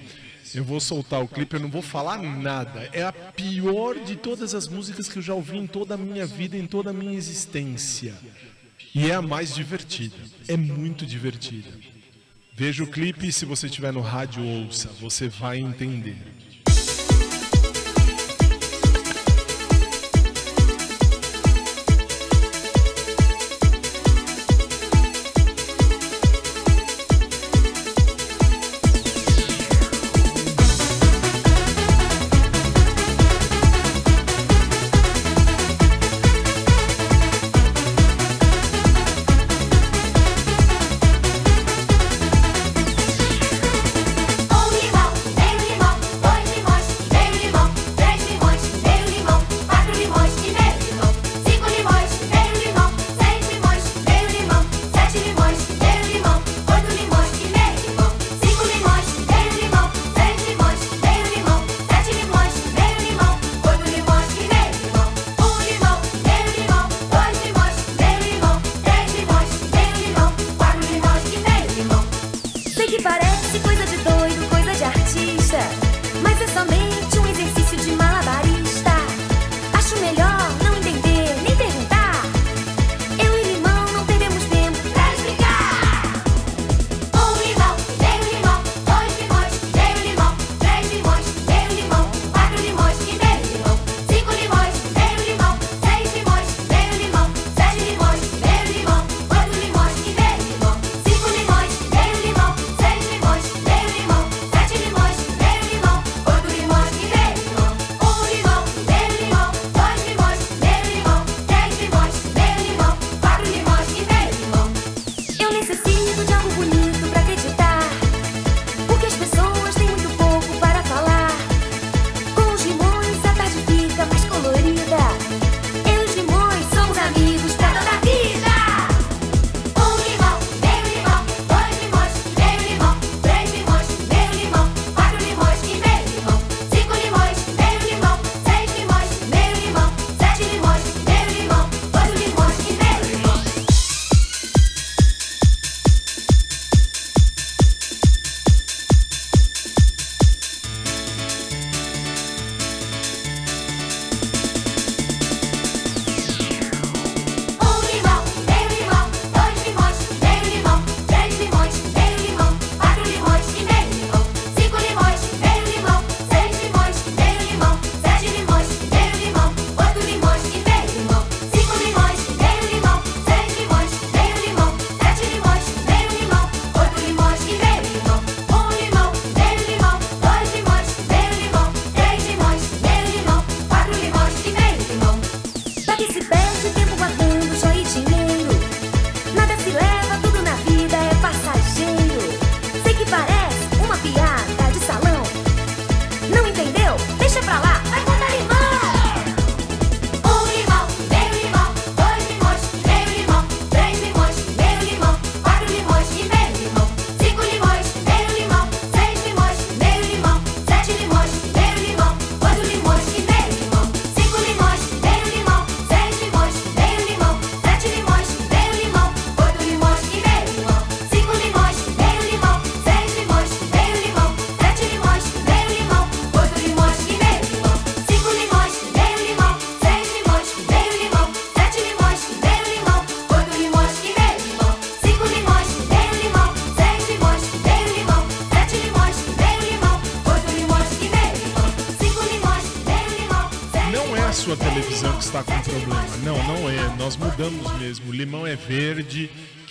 Eu 0.55 0.65
vou 0.65 0.81
soltar 0.81 1.23
o 1.23 1.29
clipe, 1.29 1.55
eu 1.55 1.61
não 1.61 1.71
vou 1.71 1.83
falar 1.83 2.23
nada. 2.23 2.89
É 2.93 3.03
a 3.03 3.13
pior 3.13 3.99
de 3.99 4.17
todas 4.17 4.55
as 4.55 4.69
músicas 4.69 5.09
que 5.09 5.19
eu 5.19 5.23
já 5.23 5.35
ouvi 5.35 5.57
em 5.57 5.67
toda 5.67 5.95
a 5.95 5.97
minha 5.97 6.27
vida, 6.27 6.57
em 6.57 6.67
toda 6.67 6.91
a 6.91 6.93
minha 6.93 7.17
existência. 7.17 8.15
E 8.95 9.11
é 9.11 9.15
a 9.15 9.23
mais 9.23 9.55
divertida. 9.55 10.17
É 10.47 10.57
muito 10.57 11.07
divertida. 11.07 11.71
Veja 12.55 12.85
o 12.85 12.87
clipe 12.87 13.27
e 13.29 13.33
se 13.33 13.47
você 13.47 13.67
estiver 13.67 13.93
no 13.93 14.03
rádio 14.03 14.45
ouça, 14.45 14.89
você 15.01 15.29
vai 15.29 15.59
entender. 15.59 16.19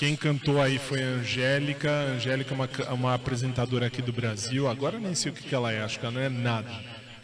Quem 0.02 0.16
cantou 0.16 0.60
aí 0.60 0.80
foi 0.80 1.04
a 1.04 1.06
Angélica. 1.06 1.92
A 1.92 2.04
Angélica 2.14 2.56
é 2.56 2.56
uma, 2.56 2.70
uma 2.92 3.14
apresentadora 3.14 3.86
aqui 3.86 4.02
do 4.02 4.12
Brasil. 4.12 4.68
Agora 4.68 4.98
nem 4.98 5.14
sei 5.14 5.32
o 5.32 5.36
que, 5.36 5.44
que 5.44 5.54
ela 5.54 5.72
é, 5.72 5.84
acho 5.84 6.00
que 6.00 6.06
ela 6.08 6.16
não 6.16 6.22
é 6.22 6.28
nada. 6.28 6.72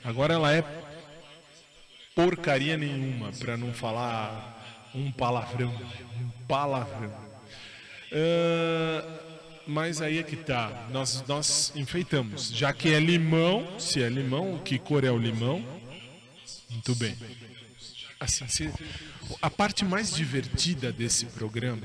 Agora 0.04 0.36
ela 0.36 0.54
é 0.54 0.64
porcaria 2.14 2.78
nenhuma, 2.78 3.32
para 3.32 3.58
não 3.58 3.74
falar 3.74 4.92
um 4.94 5.12
palavrão. 5.12 5.74
Um 6.22 6.30
palavrão. 6.48 7.12
Uh, 8.12 9.22
mas 9.66 10.00
aí 10.00 10.20
é 10.20 10.24
que 10.24 10.36
tá. 10.36 10.88
Nós, 10.92 11.24
nós 11.28 11.74
enfeitamos. 11.76 12.52
Já 12.52 12.72
que 12.74 12.94
é 12.94 13.00
limão, 13.00 13.80
se 13.80 14.04
é 14.04 14.08
limão, 14.08 14.60
que 14.60 14.78
cor 14.78 15.04
é 15.04 15.10
o 15.10 15.18
limão? 15.18 15.66
Muito 16.70 16.94
bem. 16.94 17.18
Assim, 18.20 18.48
se, 18.48 18.72
a 19.42 19.50
parte 19.50 19.84
mais 19.84 20.14
divertida 20.14 20.92
desse 20.92 21.26
programa 21.26 21.82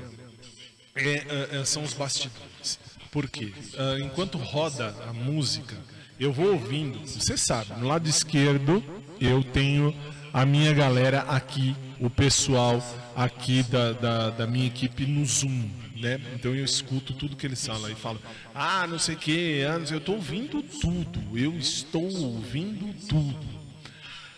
é, 0.95 1.01
é, 1.01 1.59
é, 1.59 1.65
são 1.65 1.83
os 1.83 1.93
bastidores. 1.93 2.79
Por 3.11 3.29
quê? 3.29 3.51
Ah, 3.77 3.97
enquanto 3.99 4.37
roda 4.37 4.95
a 5.07 5.13
música, 5.13 5.75
eu 6.19 6.31
vou 6.31 6.53
ouvindo. 6.53 6.99
Você 7.07 7.35
sabe, 7.37 7.73
no 7.79 7.87
lado 7.87 8.07
esquerdo 8.07 8.83
eu 9.19 9.43
tenho 9.43 9.95
a 10.31 10.45
minha 10.45 10.73
galera 10.73 11.21
aqui, 11.21 11.75
o 11.99 12.09
pessoal 12.09 12.83
aqui 13.15 13.63
da, 13.63 13.93
da, 13.93 14.29
da 14.31 14.47
minha 14.47 14.67
equipe 14.67 15.05
no 15.05 15.25
Zoom. 15.25 15.69
Né? 15.95 16.19
Então 16.35 16.53
eu 16.53 16.65
escuto 16.65 17.13
tudo 17.13 17.35
que 17.35 17.45
eles 17.45 17.65
falam 17.65 17.89
e 17.89 17.95
falam, 17.95 18.19
ah, 18.53 18.85
não 18.87 18.99
sei 18.99 19.15
o 19.15 19.17
que, 19.17 19.61
anos 19.61 19.89
eu 19.89 19.99
estou 19.99 20.15
ouvindo 20.15 20.61
tudo, 20.61 21.37
eu 21.37 21.57
estou 21.57 22.03
ouvindo 22.03 22.93
tudo. 23.07 23.63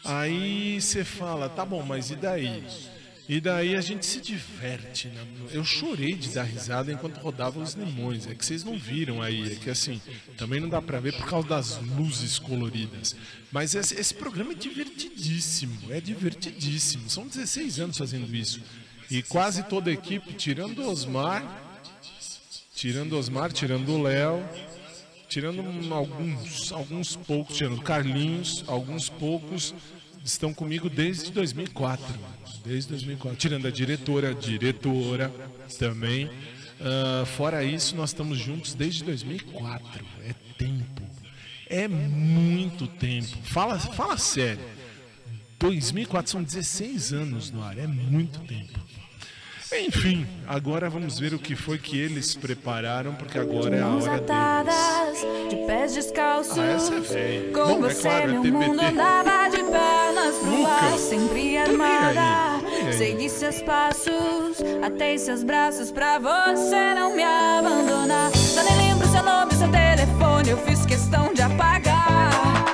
Aí 0.03 0.80
você 0.80 1.03
fala, 1.03 1.49
tá 1.49 1.66
bom, 1.66 1.82
mas 1.82 2.12
e 2.12 2.16
daí? 2.16 2.64
E 3.28 3.42
daí 3.42 3.76
a 3.76 3.82
gente 3.82 4.06
se 4.06 4.22
diverte. 4.22 5.08
Né? 5.08 5.26
Eu 5.52 5.64
chorei 5.64 6.14
de 6.14 6.30
dar 6.30 6.44
risada 6.44 6.92
enquanto 6.92 7.18
rodava 7.18 7.60
os 7.60 7.74
limões. 7.74 8.28
É 8.28 8.36
que 8.36 8.46
vocês 8.46 8.64
não 8.64 8.78
viram 8.78 9.22
aí. 9.22 9.54
É 9.54 9.56
que 9.56 9.70
assim, 9.70 10.00
também 10.38 10.60
não 10.60 10.70
dá 10.70 10.82
pra 10.82 11.00
ver 11.00 11.14
por 11.14 11.26
causa 11.26 11.48
das 11.48 11.78
luzes 11.82 12.38
coloridas. 12.38 13.16
Mas 13.52 13.74
esse, 13.74 13.96
esse 13.96 14.14
programa 14.14 14.52
é 14.52 14.56
divertidíssimo. 14.56 15.92
É 15.92 16.00
divertidíssimo. 16.00 17.10
São 17.10 17.28
16 17.28 17.80
anos 17.80 17.98
fazendo 17.98 18.34
isso. 18.36 18.62
E 19.10 19.24
quase 19.24 19.64
toda 19.64 19.90
a 19.90 19.94
equipe, 19.94 20.34
tirando 20.34 20.80
o 20.80 20.90
Osmar, 20.90 21.44
tirando 22.76 23.18
Osmar, 23.18 23.52
tirando 23.52 23.90
o 23.90 24.02
Léo, 24.02 24.44
tirando 25.28 25.62
alguns, 25.94 26.72
alguns 26.72 27.16
poucos, 27.16 27.58
tirando 27.58 27.78
o 27.78 27.82
Carlinhos, 27.82 28.64
alguns 28.68 29.10
poucos 29.10 29.74
estão 30.24 30.54
comigo 30.54 30.90
desde 30.90 31.32
2004. 31.32 32.06
Desde 32.66 32.89
2004. 32.89 33.38
Tirando 33.38 33.68
a 33.68 33.72
diretora, 33.72 34.34
diretora 34.34 35.32
também. 35.78 36.30
Ah, 36.82 37.26
fora 37.26 37.63
isso, 37.63 37.95
nós 37.95 38.09
estamos 38.09 38.38
juntos 38.38 38.74
desde 38.74 39.03
2004. 39.03 40.05
É 40.28 40.34
tempo. 40.57 41.01
É 41.68 41.88
muito 41.88 42.88
tempo. 42.88 43.38
Fala, 43.43 43.80
fala 43.80 44.18
sério. 44.18 44.63
2004 45.59 46.32
são 46.32 46.43
16 46.43 47.13
anos 47.13 47.51
no 47.51 47.63
ar. 47.63 47.78
É 47.78 47.88
muito 47.88 48.39
tempo. 48.41 48.80
Enfim, 49.78 50.26
agora 50.47 50.89
vamos 50.89 51.20
ver 51.20 51.34
o 51.34 51.39
que 51.39 51.55
foi 51.55 51.78
que 51.78 51.97
eles 51.97 52.36
prepararam, 52.36 53.13
porque 53.16 53.38
agora 53.38 53.76
é 53.76 53.82
a 53.82 53.88
hora 53.88 54.22
deles. 54.22 55.49
de 55.49 55.55
pés 55.66 55.93
descalços. 55.93 56.57
Ah, 56.57 56.66
essa 56.66 56.93
é 56.93 56.99
velha. 56.99 57.51
Com 57.51 57.66
Bom, 57.66 57.86
é 57.86 57.89
você, 57.89 58.01
claro, 58.01 58.32
é 58.32 58.41
TBT. 58.41 58.51
mundo 58.51 58.82
andava 58.82 59.49
de 59.49 59.63
pernas 59.63 60.36
pro 60.38 60.68
ar, 60.68 60.97
sempre 60.97 61.57
armada. 61.57 62.55
Segui 62.94 63.30
seus 63.30 63.62
passos, 63.62 64.58
até 64.84 65.18
seus 65.18 65.44
braços 65.44 65.92
pra 65.92 66.20
você 66.20 66.94
não 66.94 67.16
me 67.16 67.24
abandonar. 67.24 68.32
Já 68.32 68.64
nem 68.64 68.90
lembro 68.90 69.08
seu 69.08 69.24
nome, 69.24 69.54
seu 69.54 69.70
telefone, 69.70 70.50
eu 70.50 70.58
fiz 70.58 70.86
questão 70.86 71.34
de 71.34 71.42
apagar. 71.42 72.64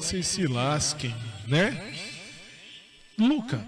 Vocês 0.00 0.26
se 0.28 0.46
lasquem, 0.46 1.14
né? 1.46 1.94
Luca, 3.18 3.62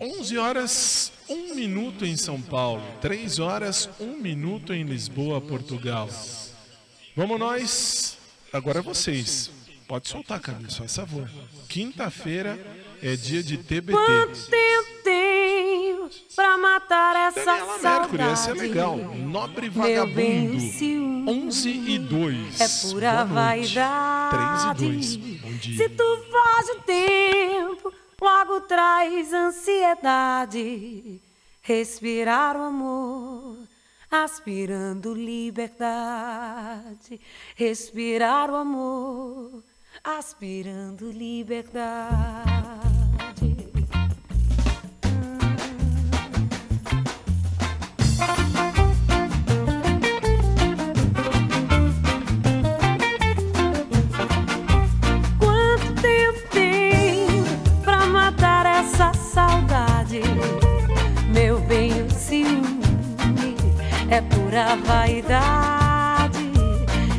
11 0.00 0.38
horas, 0.38 1.12
1 1.28 1.56
minuto 1.56 2.06
em 2.06 2.16
São 2.16 2.40
Paulo, 2.40 2.80
3 3.00 3.40
horas, 3.40 3.90
1 3.98 4.16
minuto 4.18 4.72
em 4.72 4.84
Lisboa, 4.84 5.40
Portugal. 5.40 6.08
Vamos 7.16 7.36
nós, 7.36 8.16
agora 8.52 8.78
é 8.78 8.82
vocês. 8.82 9.50
Pode 9.88 10.08
soltar, 10.08 10.38
Carlos, 10.38 10.76
faz 10.76 10.94
favor. 10.94 11.28
Quinta-feira 11.68 12.56
é 13.02 13.16
dia 13.16 13.42
de 13.42 13.56
TBT. 13.56 13.92
Quanto 13.92 14.50
tempo 14.50 15.02
tem 15.02 16.10
pra 16.36 16.58
matar 16.58 17.28
essa 17.28 17.44
Daniela 17.44 17.80
saudade? 17.80 18.12
Mercury, 18.12 18.22
essa 18.22 18.50
é 18.50 18.54
legal. 18.54 18.96
Nobre 18.96 19.68
Vagabundo. 19.68 20.60
O 21.26 21.52
ciúme 21.52 21.52
11 21.52 21.68
e 21.70 21.98
2. 21.98 22.60
É 22.60 22.68
pura 22.90 23.24
vaidade. 23.24 24.76
3 24.76 25.16
e 25.16 25.18
2. 25.18 25.40
Bom 25.40 25.52
dia. 25.52 25.76
Se 25.76 25.88
tu 25.90 26.24
foge 26.30 26.72
o 26.72 26.80
tempo, 26.82 27.92
logo 28.20 28.60
traz 28.62 29.32
ansiedade. 29.32 31.20
Respirar 31.62 32.56
o 32.56 32.62
amor, 32.62 33.56
aspirando 34.10 35.14
liberdade. 35.14 36.40
Respirar 37.54 38.50
o 38.50 38.56
amor, 38.56 39.62
aspirando 40.02 41.10
liberdade. 41.10 42.61
É 64.12 64.20
pura 64.20 64.76
vaidade. 64.84 66.52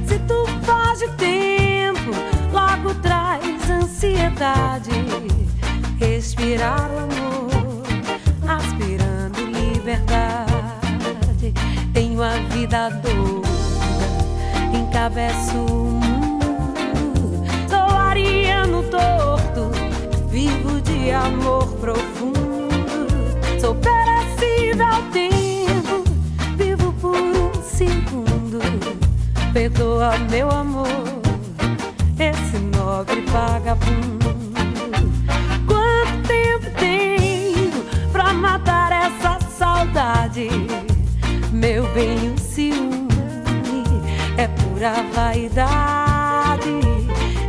Se 0.08 0.20
tu 0.28 0.46
foge 0.64 1.06
o 1.06 1.10
tempo, 1.14 2.12
logo 2.52 2.94
traz 3.02 3.68
ansiedade. 3.68 4.92
Respirar 6.00 6.92
o 6.92 7.00
amor, 7.00 7.84
aspirando 8.48 9.40
liberdade. 9.44 10.46
Tenho 11.94 12.22
a 12.22 12.34
vida 12.52 12.90
doida, 12.90 13.48
encabeço 14.78 15.58
o 15.58 16.00
mundo. 16.00 17.44
Sou 17.70 17.98
ariano 17.98 18.84
torto, 18.84 19.72
vivo 20.30 20.80
de 20.82 21.12
amor 21.12 21.66
profundo. 21.78 22.38
Sou 23.60 23.74
perecível 23.76 24.86
ao 24.86 25.02
Perdoa 29.54 30.18
meu 30.32 30.50
amor, 30.50 30.88
esse 32.18 32.58
nobre 32.58 33.22
vagabundo. 33.28 34.34
Quanto 35.68 36.28
tempo 36.28 36.72
tenho 36.80 37.72
pra 38.12 38.34
matar 38.34 38.92
essa 38.92 39.40
saudade? 39.52 40.50
Meu 41.52 41.88
bem, 41.94 42.34
o 42.34 42.38
ciúme 42.40 43.08
é 44.38 44.48
pura 44.48 45.06
vaidade. 45.14 46.80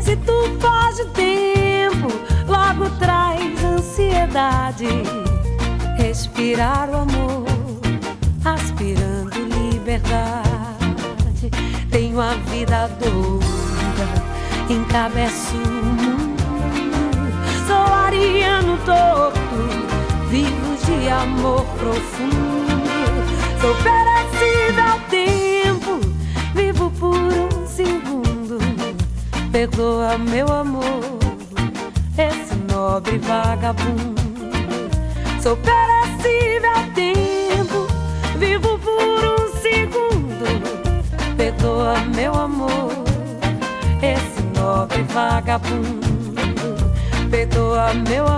Se 0.03 0.15
tu 0.17 0.43
foge 0.61 1.07
tempo, 1.15 2.09
logo 2.47 2.91
traz 2.99 3.65
ansiedade. 3.65 4.89
Respirar 5.97 6.91
o 6.91 6.97
amor, 6.97 7.47
aspirando 8.45 9.39
liberdade. 9.59 10.54
Tenho 12.15 12.27
a 12.27 12.35
vida 12.49 12.89
doida, 13.01 14.73
encabeço 14.73 15.57
o 15.57 15.85
mundo. 15.85 16.45
Sou 17.67 17.93
ariano 17.93 18.79
torto, 18.87 19.41
vivo 20.29 20.77
de 20.87 21.09
amor 21.09 21.65
profundo. 21.77 22.85
Sou 23.61 23.75
perecível 23.83 24.85
ao 24.93 25.01
tempo, 25.11 25.99
vivo 26.55 26.89
por 27.01 27.17
um 27.17 27.67
segundo. 27.67 28.59
Perdoa 29.51 30.17
meu 30.17 30.47
amor, 30.53 31.19
esse 32.17 32.55
nobre 32.73 33.19
vagabundo. 33.19 34.23
Sou 35.43 35.57
perecível 35.57 36.71
ao 36.77 36.87
tempo, 36.95 37.89
vivo 38.39 38.79
por 38.79 38.93
um 38.93 39.49
segundo. 39.61 40.84
Perdoa 41.37 41.95
meu 42.15 42.33
amor, 42.35 42.93
esse 44.01 44.43
nobre 44.57 45.03
vagabundo. 45.03 46.05
Perdoa 47.31 47.93
meu 48.09 48.27
amor, 48.27 48.34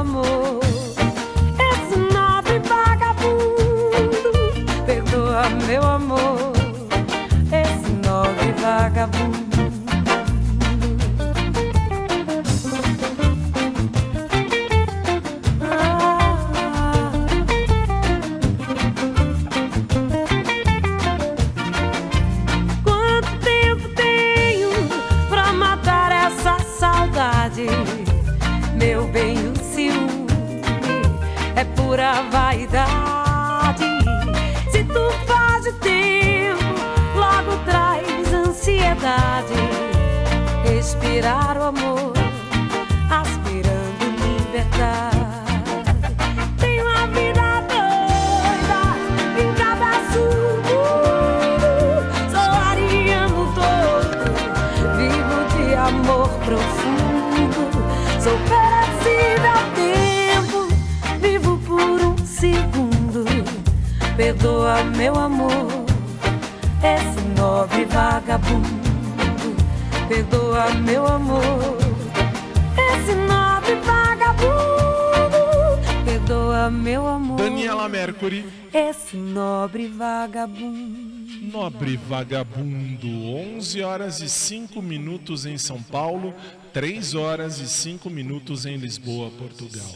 e 84.26 84.28
5 84.28 84.82
minutos 84.82 85.46
em 85.46 85.56
São 85.56 85.82
Paulo, 85.82 86.34
3 86.72 87.14
horas 87.14 87.60
e 87.60 87.68
5 87.68 88.10
minutos 88.10 88.66
em 88.66 88.76
Lisboa, 88.76 89.30
Portugal. 89.30 89.94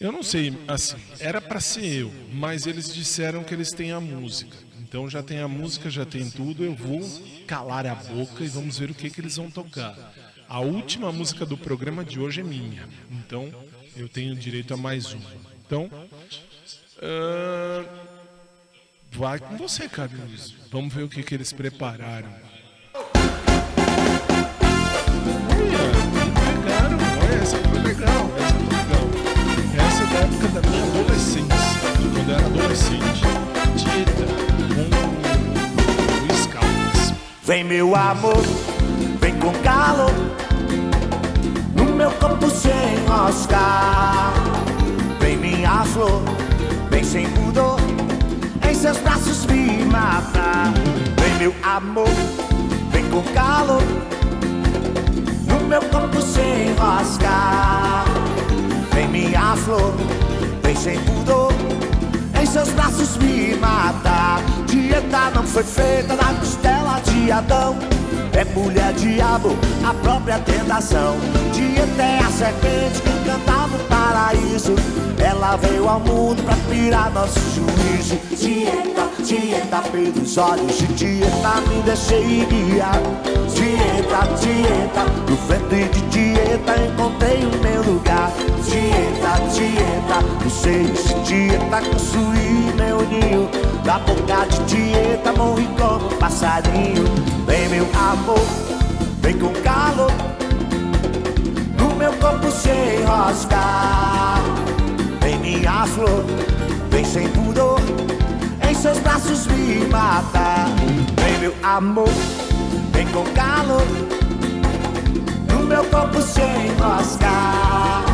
Eu 0.00 0.10
não 0.10 0.22
sei, 0.22 0.52
assim, 0.66 0.96
era 1.20 1.40
para 1.40 1.60
ser 1.60 1.84
eu, 1.84 2.12
mas 2.32 2.66
eles 2.66 2.92
disseram 2.92 3.44
que 3.44 3.54
eles 3.54 3.72
têm 3.72 3.92
a 3.92 4.00
música. 4.00 4.56
Então 4.80 5.08
já 5.08 5.22
tem 5.22 5.40
a 5.40 5.48
música, 5.48 5.88
já 5.90 6.04
tem 6.04 6.30
tudo. 6.30 6.64
Eu 6.64 6.74
vou 6.74 7.00
calar 7.46 7.86
a 7.86 7.94
boca 7.94 8.44
e 8.44 8.48
vamos 8.48 8.78
ver 8.78 8.90
o 8.90 8.94
que, 8.94 9.10
que 9.10 9.20
eles 9.20 9.36
vão 9.36 9.50
tocar. 9.50 10.14
A 10.48 10.60
última 10.60 11.10
música 11.12 11.44
do 11.44 11.56
programa 11.56 12.04
de 12.04 12.20
hoje 12.20 12.40
é 12.40 12.44
minha, 12.44 12.88
então 13.10 13.52
eu 13.96 14.08
tenho 14.08 14.34
direito 14.34 14.72
a 14.74 14.76
mais 14.76 15.12
uma. 15.12 15.30
Então, 15.66 15.90
ah, 17.02 17.84
vai 19.10 19.38
com 19.38 19.56
você, 19.56 19.88
Carlos. 19.88 20.54
Vamos 20.70 20.94
ver 20.94 21.02
o 21.02 21.08
que, 21.08 21.22
que 21.22 21.34
eles 21.34 21.52
prepararam. 21.52 22.45
Essa 27.42 27.56
foi 27.58 27.78
legal, 27.80 28.30
essa 28.38 28.54
foi 28.54 28.76
legal. 28.76 29.04
Essa 29.86 30.02
é 30.02 30.06
da 30.06 30.18
época 30.20 30.48
da 30.48 30.60
minha 30.68 30.82
adolescência, 30.84 31.56
quando 31.96 32.16
eu 32.28 32.34
era 32.34 32.46
adolescente. 32.46 33.22
Tieta, 33.76 34.26
com 36.26 36.32
o 36.32 36.36
Scouts. 36.36 37.14
Vem 37.42 37.64
meu 37.64 37.94
amor, 37.94 38.42
vem 39.20 39.34
com 39.38 39.52
calor 39.62 40.10
No 41.74 41.84
meu 41.84 42.10
corpo 42.12 42.50
sem 42.50 43.04
rosca 43.06 44.32
Vem 45.20 45.36
minha 45.36 45.84
flor, 45.84 46.22
vem 46.90 47.04
sem 47.04 47.28
pudor 47.30 47.78
Em 48.68 48.74
seus 48.74 48.98
braços 48.98 49.46
me 49.46 49.84
mata 49.84 50.72
Vem 51.20 51.34
meu 51.38 51.54
amor, 51.62 52.08
vem 52.90 53.04
com 53.10 53.22
calor 53.32 53.82
meu 55.66 55.80
corpo 55.82 56.22
sem 56.22 56.72
rosca. 56.74 58.04
Vem 58.92 59.08
minha 59.08 59.56
flor, 59.56 59.94
vem 60.62 60.76
sem 60.76 60.98
pudor 61.00 61.52
Em 62.40 62.46
seus 62.46 62.68
braços 62.70 63.16
me 63.16 63.54
mata. 63.56 64.40
Dieta 64.66 65.30
não 65.34 65.42
foi 65.42 65.64
feita 65.64 66.14
na 66.14 66.34
costela 66.34 67.00
de 67.00 67.32
Adão. 67.32 67.76
É 68.32 68.44
mulher 68.44 68.92
diabo, 68.94 69.56
a 69.84 69.94
própria 69.94 70.38
tentação. 70.40 71.16
Dieta 71.52 72.02
é 72.02 72.18
a 72.20 72.30
serpente 72.30 73.02
que 73.02 73.10
encantava 73.10 73.76
o 73.76 73.80
paraíso. 73.88 74.74
Ela 75.18 75.56
veio 75.56 75.88
ao 75.88 76.00
mundo 76.00 76.42
pra 76.44 76.54
tirar 76.70 77.10
nosso 77.10 77.40
juízo. 77.54 78.18
Dieta, 78.36 79.08
dieta 79.24 79.82
pelos 79.90 80.36
olhos 80.36 80.78
de 80.78 80.86
dieta 80.88 81.60
Me 81.68 81.82
deixei 81.82 82.46
guiar. 82.46 83.00
Dieta, 83.54 83.75
dieta, 84.24 85.04
no 85.28 85.36
ventre 85.36 85.88
de 85.88 86.00
dieta 86.08 86.76
Encontrei 86.76 87.44
o 87.44 87.62
meu 87.62 87.82
lugar. 87.82 88.32
Dieta, 88.64 89.40
dieta, 89.52 90.20
no 90.42 90.50
seio 90.50 90.92
de 90.92 91.14
dieta 91.24 91.80
Construí 91.80 92.72
meu 92.76 93.00
ninho. 93.08 93.48
Da 93.84 93.98
boca 93.98 94.46
de 94.46 94.76
dieta 94.76 95.32
morri 95.32 95.68
como 95.78 96.06
um 96.06 96.18
passarinho. 96.18 97.04
Vem 97.46 97.68
meu 97.68 97.86
amor, 97.94 98.46
vem 99.20 99.38
com 99.38 99.52
calor. 99.62 100.12
No 101.78 101.94
meu 101.94 102.12
corpo 102.14 102.50
sem 102.50 103.04
rosca. 103.04 103.56
Vem 105.20 105.38
minha 105.38 105.86
flor, 105.86 106.24
vem 106.90 107.04
sem 107.04 107.28
pudor. 107.28 107.80
Em 108.68 108.74
seus 108.74 108.98
braços 108.98 109.46
me 109.46 109.86
mata. 109.86 110.66
Vem 111.16 111.38
meu 111.38 111.54
amor, 111.62 112.08
vem 112.96 113.06
com 113.08 113.24
calor 113.34 113.86
No 115.52 115.64
meu 115.64 115.84
corpo 115.84 116.20
se 116.22 116.40
enroscar. 116.40 118.04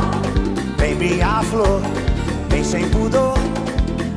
Vem 0.77 0.97
minha 0.97 1.43
flor, 1.45 1.81
vem 2.49 2.65
sem 2.65 2.89
pudor, 2.89 3.39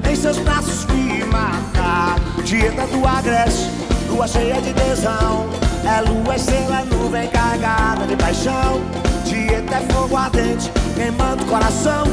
em 0.10 0.16
seus 0.16 0.38
braços 0.40 0.86
me 0.88 1.24
matar. 1.26 2.16
Dieta 2.44 2.88
do 2.88 3.08
agreste, 3.08 3.70
lua 4.10 4.28
cheia 4.28 4.60
de 4.62 4.74
tesão. 4.74 5.48
É 5.86 6.02
lua, 6.02 6.36
estrela, 6.36 6.84
nuvem 6.86 7.28
carregada 7.28 8.08
de 8.08 8.16
paixão. 8.16 8.82
Dieta 9.26 9.76
é 9.76 9.94
fogo 9.94 10.18
ardente, 10.18 10.72
queimando 10.96 11.44
o 11.44 11.48
coração. 11.48 12.06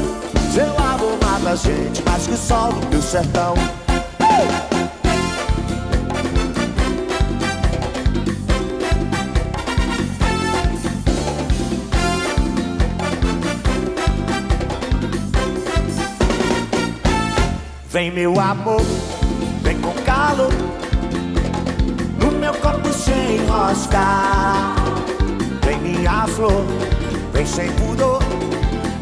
Seu 0.52 0.68
amor 0.78 1.18
mata 1.24 1.50
a 1.50 1.56
gente 1.56 2.02
mais 2.02 2.26
que 2.26 2.34
o 2.34 2.36
sol 2.36 2.72
do 2.72 2.86
meu 2.88 3.00
sertão. 3.00 3.54
Vem 17.93 18.10
meu 18.10 18.40
amor, 18.40 18.81
vem 19.60 19.78
com 19.78 19.93
calor 20.02 20.51
No 22.16 22.32
meu 22.32 22.55
corpo 22.55 22.90
se 22.90 23.10
enroscar 23.10 24.74
Vem 25.62 25.78
minha 25.78 26.27
flor, 26.27 26.64
vem 27.35 27.44
sem 27.44 27.70
pudor 27.73 28.23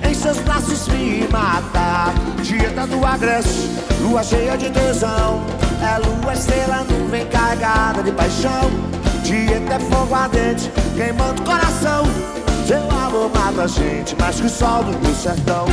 Em 0.03 0.13
seus 0.13 0.39
braços 0.39 0.89
me 0.89 1.25
matar. 1.31 2.13
Dieta 2.43 2.85
do 2.89 3.07
agreste, 3.07 3.71
lua 4.01 4.25
cheia 4.25 4.59
de 4.59 4.69
tesão 4.71 5.41
É 5.81 5.97
lua, 5.99 6.33
estrela, 6.33 6.85
nuvem 6.91 7.25
carregada 7.27 8.03
de 8.03 8.11
paixão. 8.11 8.73
Dieta 9.23 9.75
é 9.75 9.79
fogo 9.79 10.13
ardente, 10.13 10.69
queimando 10.97 11.41
o 11.41 11.45
coração. 11.45 12.03
Seu 12.67 12.91
amor 12.91 13.31
mata 13.33 13.63
a 13.63 13.67
gente 13.69 14.17
mais 14.17 14.41
que 14.41 14.47
o 14.47 14.51
sol 14.51 14.83
do 14.83 14.99
meu 14.99 15.15
sertão 15.15 15.67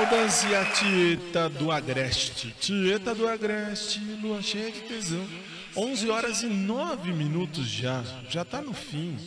Caldas 0.00 0.44
e 0.44 0.54
a 0.54 0.64
Tieta 0.64 1.50
do 1.50 1.70
Agreste. 1.70 2.54
Tieta 2.58 3.14
do 3.14 3.28
Agreste, 3.28 4.00
lua 4.22 4.40
cheia 4.40 4.70
de 4.72 4.80
tesão. 4.80 5.28
11 5.76 6.08
horas 6.08 6.42
e 6.42 6.46
9 6.46 7.12
minutos 7.12 7.68
já. 7.68 8.02
Já 8.30 8.42
tá 8.42 8.62
no 8.62 8.72
fim. 8.72 9.18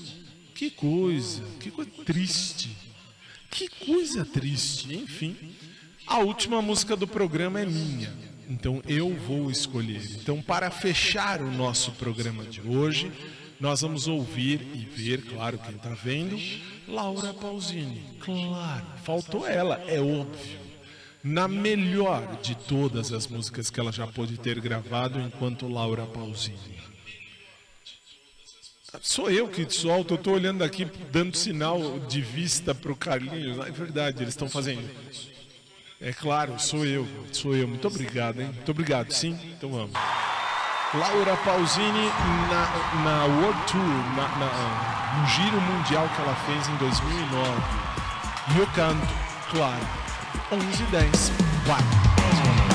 Que 0.56 0.72
coisa, 0.72 1.44
que 1.60 1.70
coisa 1.70 1.92
triste. 2.04 2.76
Que 3.52 3.68
coisa 3.86 4.26
triste. 4.26 4.96
Enfim, 4.96 5.38
a 6.08 6.18
última 6.20 6.60
música 6.60 6.96
do 6.96 7.08
programa 7.08 7.60
é 7.60 7.68
minha. 7.68 8.12
Então 8.50 8.82
eu 8.88 9.14
vou 9.14 9.52
escolher. 9.52 10.02
Então, 10.16 10.42
para 10.42 10.72
fechar 10.72 11.40
o 11.40 11.52
nosso 11.52 11.92
programa 11.92 12.44
de 12.46 12.62
hoje, 12.62 13.12
nós 13.64 13.80
vamos 13.80 14.10
ouvir 14.10 14.60
e 14.74 14.80
ver, 14.80 15.22
claro, 15.22 15.58
quem 15.58 15.78
está 15.78 15.92
vendo, 15.92 16.38
Laura 16.86 17.34
Pausini. 17.34 18.04
Claro, 18.20 18.86
faltou 19.06 19.48
ela, 19.48 19.82
é 19.88 20.02
óbvio. 20.02 20.60
Na 21.24 21.48
melhor 21.48 22.42
de 22.42 22.56
todas 22.56 23.14
as 23.14 23.26
músicas 23.26 23.70
que 23.70 23.80
ela 23.80 23.90
já 23.90 24.06
pôde 24.06 24.38
ter 24.38 24.60
gravado 24.60 25.18
enquanto 25.18 25.70
Laura 25.70 26.06
Pausini. 26.06 26.78
Sou 29.02 29.32
eu 29.32 29.48
que 29.48 29.68
solto, 29.70 30.16
eu 30.16 30.18
tô 30.18 30.34
olhando 30.34 30.62
aqui, 30.62 30.84
dando 31.10 31.38
sinal 31.38 32.02
de 32.02 32.20
vista 32.20 32.76
pro 32.76 32.98
Carlinhos. 32.98 33.66
É 33.66 33.72
verdade, 33.72 34.24
eles 34.24 34.34
estão 34.34 34.50
fazendo. 34.50 34.90
É 36.02 36.12
claro, 36.12 36.60
sou 36.60 36.86
eu, 36.86 37.08
sou 37.32 37.56
eu. 37.56 37.66
Muito 37.66 37.88
obrigado, 37.88 38.42
hein? 38.42 38.48
Muito 38.48 38.72
obrigado, 38.72 39.14
sim? 39.14 39.40
Então 39.58 39.72
vamos. 39.72 39.94
Laura 40.96 41.36
Pausini 41.44 42.12
na, 42.50 43.04
na 43.04 43.26
World 43.26 43.60
Tour, 43.66 43.82
na- 44.16 44.28
na- 44.38 45.18
no 45.20 45.28
giro 45.28 45.60
mundial 45.62 46.08
que 46.16 46.22
ela 46.22 46.36
fez 46.46 46.68
em 46.70 46.76
2009. 46.76 47.52
E 48.56 48.60
eu 48.60 48.68
canto, 48.76 49.08
claro, 49.52 49.88
11 50.52 50.84
e 50.84 50.86
10. 50.88 51.32
Vai! 51.66 52.73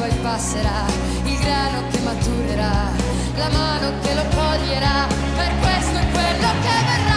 Poi 0.00 0.14
passerà, 0.22 0.86
il 1.24 1.38
grano 1.40 1.86
che 1.90 1.98
maturerà, 1.98 2.90
la 3.36 3.48
mano 3.50 3.92
che 4.00 4.14
lo 4.14 4.24
coglierà, 4.34 5.06
per 5.36 5.52
questo 5.60 5.98
è 5.98 6.10
quello 6.10 6.48
che 6.62 6.84
verrà. 6.86 7.09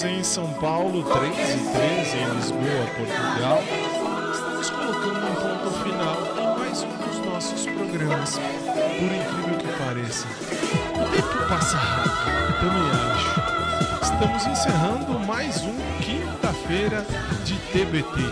Em 0.00 0.24
São 0.24 0.50
Paulo, 0.54 1.04
3 1.04 1.34
e 1.36 1.58
13 1.58 2.16
em 2.16 2.34
Lisboa, 2.34 2.86
Portugal. 2.96 3.62
Estamos 4.32 4.70
colocando 4.70 5.26
um 5.26 5.34
ponto 5.34 5.70
final 5.84 6.16
em 6.38 6.58
mais 6.58 6.82
um 6.82 6.96
dos 6.96 7.26
nossos 7.26 7.66
programas. 7.66 8.38
Por 8.38 9.12
incrível 9.12 9.58
que 9.58 9.78
pareça, 9.78 10.26
o 10.94 11.10
tempo 11.14 11.46
passa 11.46 11.76
rápido, 11.76 12.58
também 12.58 12.90
acho. 13.12 13.40
Estamos 14.02 14.46
encerrando 14.46 15.18
mais 15.26 15.60
um 15.62 15.76
quinta-feira 16.00 17.06
de 17.44 17.54
TBT. 17.54 18.22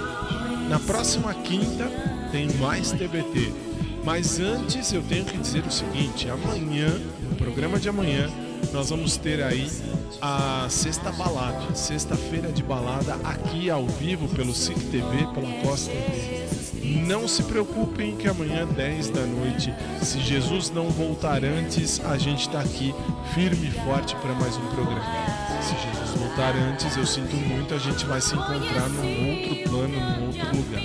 Na 0.66 0.78
próxima 0.80 1.34
quinta 1.34 1.90
tem 2.32 2.50
mais 2.54 2.90
TBT. 2.90 3.52
Mas 4.02 4.40
antes 4.40 4.94
eu 4.94 5.02
tenho 5.02 5.26
que 5.26 5.36
dizer 5.36 5.62
o 5.66 5.70
seguinte: 5.70 6.26
amanhã, 6.30 6.88
no 7.28 7.36
programa 7.36 7.78
de 7.78 7.90
amanhã, 7.90 8.30
nós 8.72 8.90
vamos 8.90 9.16
ter 9.16 9.42
aí 9.42 9.68
a 10.20 10.66
sexta 10.68 11.10
balada, 11.12 11.74
sexta-feira 11.74 12.52
de 12.52 12.62
balada 12.62 13.14
aqui 13.24 13.70
ao 13.70 13.86
vivo 13.86 14.28
pelo 14.28 14.54
SIC 14.54 14.78
TV, 14.90 15.26
pela 15.34 15.50
Costa 15.62 15.90
TV. 15.90 16.40
Não 17.06 17.28
se 17.28 17.42
preocupem 17.44 18.16
que 18.16 18.28
amanhã 18.28 18.66
10 18.66 19.10
da 19.10 19.24
noite, 19.26 19.72
se 20.02 20.20
Jesus 20.20 20.70
não 20.70 20.88
voltar 20.90 21.44
antes, 21.44 22.00
a 22.04 22.16
gente 22.18 22.40
está 22.40 22.60
aqui 22.60 22.94
firme 23.34 23.68
e 23.68 23.70
forte 23.84 24.16
para 24.16 24.34
mais 24.34 24.56
um 24.56 24.66
programa. 24.68 25.04
Se 25.62 25.74
Jesus 25.74 26.18
voltar 26.18 26.54
antes, 26.56 26.96
eu 26.96 27.06
sinto 27.06 27.36
muito, 27.36 27.74
a 27.74 27.78
gente 27.78 28.04
vai 28.06 28.20
se 28.20 28.34
encontrar 28.34 28.88
num 28.88 29.30
outro 29.30 29.70
plano, 29.70 30.00
num 30.00 30.26
outro 30.26 30.56
lugar. 30.56 30.82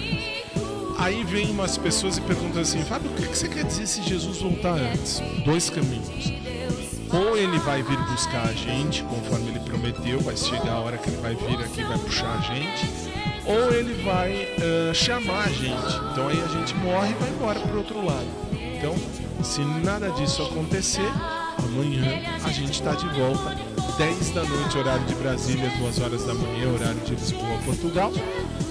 Aí 0.98 1.24
vem 1.24 1.52
umas 1.52 1.78
pessoas 1.78 2.18
e 2.18 2.22
perguntam 2.22 2.62
assim, 2.62 2.84
Fábio, 2.84 3.12
o 3.12 3.14
que 3.16 3.28
que 3.28 3.38
você 3.38 3.48
quer 3.48 3.64
dizer 3.64 3.86
se 3.86 4.02
Jesus 4.02 4.42
voltar 4.42 4.80
antes? 4.80 5.22
Dois 5.44 5.70
caminhos. 5.70 6.45
Ou 7.16 7.38
ele 7.38 7.58
vai 7.60 7.82
vir 7.82 7.98
buscar 8.10 8.48
a 8.48 8.54
gente, 8.54 9.04
conforme 9.04 9.50
ele 9.50 9.60
prometeu, 9.62 10.20
vai 10.20 10.36
chegar 10.36 10.74
a 10.74 10.80
hora 10.80 10.98
que 10.98 11.10
ele 11.10 11.22
vai 11.22 11.34
vir 11.34 11.64
aqui 11.64 11.84
vai 11.84 11.98
puxar 11.98 12.38
a 12.38 12.42
gente, 12.42 12.90
ou 13.46 13.72
ele 13.74 14.04
vai 14.04 14.48
ah, 14.60 14.94
chamar 14.94 15.46
a 15.46 15.50
gente. 15.50 15.96
Então 16.12 16.28
aí 16.28 16.42
a 16.44 16.48
gente 16.48 16.76
morre 16.76 17.12
e 17.12 17.14
vai 17.14 17.30
embora 17.30 17.60
para 17.60 17.78
outro 17.78 18.06
lado. 18.06 18.28
Então, 18.52 18.96
se 19.44 19.62
nada 19.62 20.10
disso 20.12 20.44
acontecer, 20.44 21.10
amanhã 21.64 22.22
a 22.44 22.52
gente 22.52 22.74
está 22.74 22.94
de 22.94 23.08
volta, 23.10 23.56
10 23.98 24.32
da 24.32 24.44
noite, 24.44 24.78
horário 24.78 25.06
de 25.06 25.16
Brasília, 25.16 25.72
2 25.80 26.02
horas 26.02 26.26
da 26.26 26.34
manhã, 26.34 26.74
horário 26.74 27.00
de 27.02 27.16
Lisboa, 27.16 27.58
Portugal. 27.64 28.12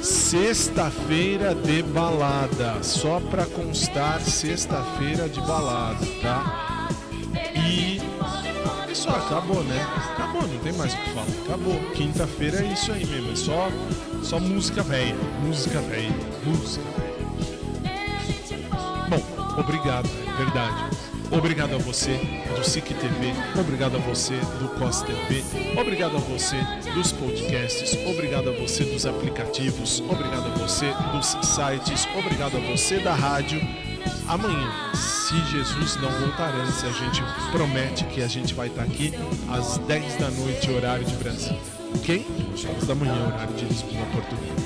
Sexta-feira 0.02 1.54
de 1.54 1.82
balada, 1.82 2.82
só 2.82 3.20
para 3.20 3.46
constar, 3.46 4.20
sexta-feira 4.20 5.28
de 5.28 5.40
balada, 5.40 6.04
tá? 6.20 6.73
Só, 9.04 9.10
acabou, 9.10 9.62
né? 9.64 9.86
Acabou, 10.14 10.48
não 10.48 10.58
tem 10.60 10.72
mais 10.72 10.94
o 10.94 10.96
que 10.96 11.10
falar. 11.10 11.26
Acabou. 11.44 11.78
Quinta-feira 11.92 12.64
é 12.64 12.72
isso 12.72 12.90
aí 12.90 13.04
mesmo, 13.04 13.32
é 13.32 13.36
só, 13.36 13.68
só 14.22 14.40
música 14.40 14.82
velha, 14.82 15.14
música 15.42 15.78
velha, 15.82 16.10
música 16.42 16.82
velha. 16.96 17.14
Bom, 19.10 19.60
obrigado, 19.60 20.08
é 20.08 20.32
verdade. 20.38 20.96
Obrigado 21.30 21.74
a 21.74 21.78
você 21.78 22.18
do 22.56 22.64
SIC 22.64 22.94
TV, 22.94 23.34
obrigado 23.60 23.96
a 23.96 23.98
você 23.98 24.38
do 24.58 24.68
COS 24.78 25.02
TV, 25.02 25.44
obrigado 25.78 26.16
a 26.16 26.20
você 26.20 26.56
dos 26.94 27.12
podcasts, 27.12 27.98
obrigado 28.06 28.48
a 28.48 28.52
você 28.52 28.84
dos 28.84 29.04
aplicativos, 29.04 30.00
obrigado 30.00 30.46
a 30.46 30.58
você 30.58 30.94
dos 31.12 31.26
sites, 31.46 32.08
obrigado 32.16 32.56
a 32.56 32.60
você 32.60 33.00
da 33.00 33.14
rádio. 33.14 33.60
Amanhã, 34.26 34.72
se 34.94 35.36
Jesus 35.50 35.96
não 35.96 36.10
voltar 36.10 36.54
antes, 36.54 36.82
a 36.82 36.90
gente 36.90 37.22
promete 37.52 38.04
que 38.04 38.22
a 38.22 38.26
gente 38.26 38.54
vai 38.54 38.68
estar 38.68 38.82
aqui 38.82 39.12
às 39.50 39.76
10 39.78 40.16
da 40.16 40.30
noite, 40.30 40.70
horário 40.70 41.04
de 41.04 41.14
Brasília. 41.16 41.60
Ok? 41.94 42.26
10 42.54 42.64
horas 42.64 42.86
da 42.86 42.94
manhã, 42.94 43.26
horário 43.26 43.54
de 43.54 43.66
Lisboa, 43.66 44.06
Portugal. 44.12 44.56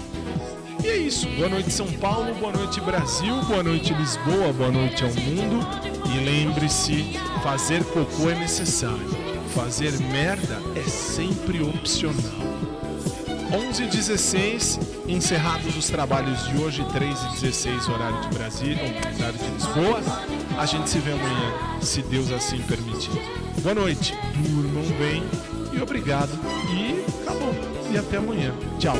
E 0.85 0.87
é 0.87 0.97
isso. 0.97 1.29
Boa 1.31 1.49
noite, 1.49 1.73
São 1.73 1.87
Paulo. 1.95 2.33
Boa 2.35 2.53
noite, 2.53 2.81
Brasil. 2.81 3.35
Boa 3.43 3.65
noite, 3.65 3.93
Lisboa. 3.95 4.53
Boa 4.53 4.71
noite 4.71 5.03
ao 5.03 5.11
mundo. 5.11 5.67
E 6.07 6.25
lembre-se: 6.25 7.19
fazer 7.43 7.83
cocô 7.85 8.31
é 8.31 8.37
necessário. 8.37 9.09
Fazer 9.55 9.93
merda 9.99 10.63
é 10.77 10.89
sempre 10.89 11.61
opcional. 11.63 12.48
11 13.51 13.85
h 13.85 13.91
16 13.97 14.81
encerrados 15.09 15.77
os 15.77 15.89
trabalhos 15.89 16.47
de 16.49 16.59
hoje, 16.59 16.85
3 16.93 17.19
h 17.19 17.29
16 17.41 17.89
horário 17.89 18.21
de 18.21 18.29
Brasília, 18.29 18.85
horário 19.19 19.39
de 19.39 19.51
Lisboa. 19.51 20.01
A 20.59 20.67
gente 20.67 20.91
se 20.91 20.99
vê 20.99 21.13
amanhã, 21.13 21.81
se 21.81 22.03
Deus 22.03 22.31
assim 22.31 22.59
permitir. 22.63 23.11
Boa 23.63 23.75
noite, 23.75 24.15
durmam 24.35 24.85
bem 24.99 25.23
e 25.73 25.81
obrigado. 25.81 26.31
E 26.71 27.05
acabou. 27.23 27.55
E 27.91 27.97
até 27.97 28.19
amanhã. 28.19 28.53
Tchau. 28.79 28.97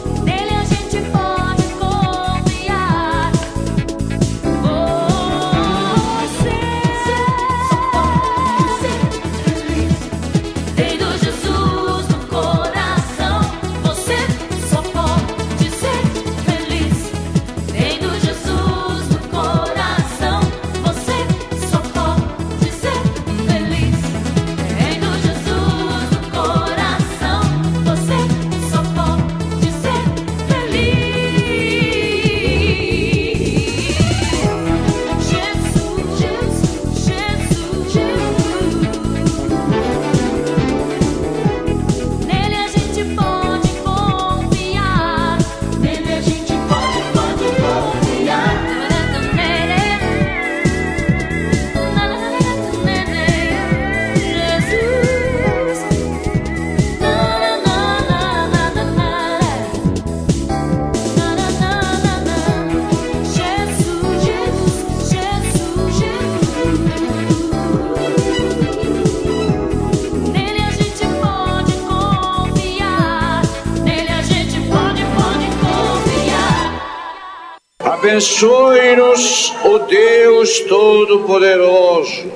Abençoe-nos, 78.19 79.53
o 79.65 79.79
Deus 79.87 80.59
Todo-Poderoso, 80.69 82.33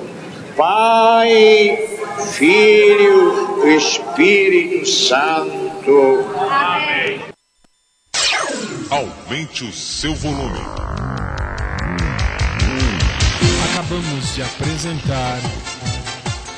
Pai, 0.55 1.77
Filho 2.31 3.65
e 3.65 3.75
Espírito 3.75 4.87
Santo. 4.87 6.23
Amém. 6.49 7.19
Aumente 8.89 9.65
o 9.65 9.73
seu 9.73 10.15
volume. 10.15 10.57
Acabamos 13.69 14.35
de 14.35 14.41
apresentar 14.41 15.37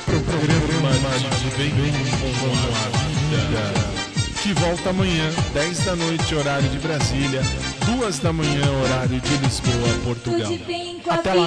o 0.06 0.20
programa 0.22 0.92
de 1.40 1.56
Bem 1.56 1.70
Bem 1.70 1.92
com 2.20 2.46
a 2.46 2.88
Vida, 3.08 4.40
que 4.40 4.52
volta 4.52 4.90
amanhã, 4.90 5.32
10 5.52 5.78
da 5.80 5.96
noite, 5.96 6.32
horário 6.32 6.68
de 6.68 6.78
Brasília, 6.78 7.42
2 7.86 8.18
da 8.18 8.32
manhã, 8.32 8.68
horário 8.82 9.20
de 9.20 9.36
Lisboa, 9.36 9.74
Portugal. 10.04 10.52
Até 11.08 11.34
lá. 11.34 11.46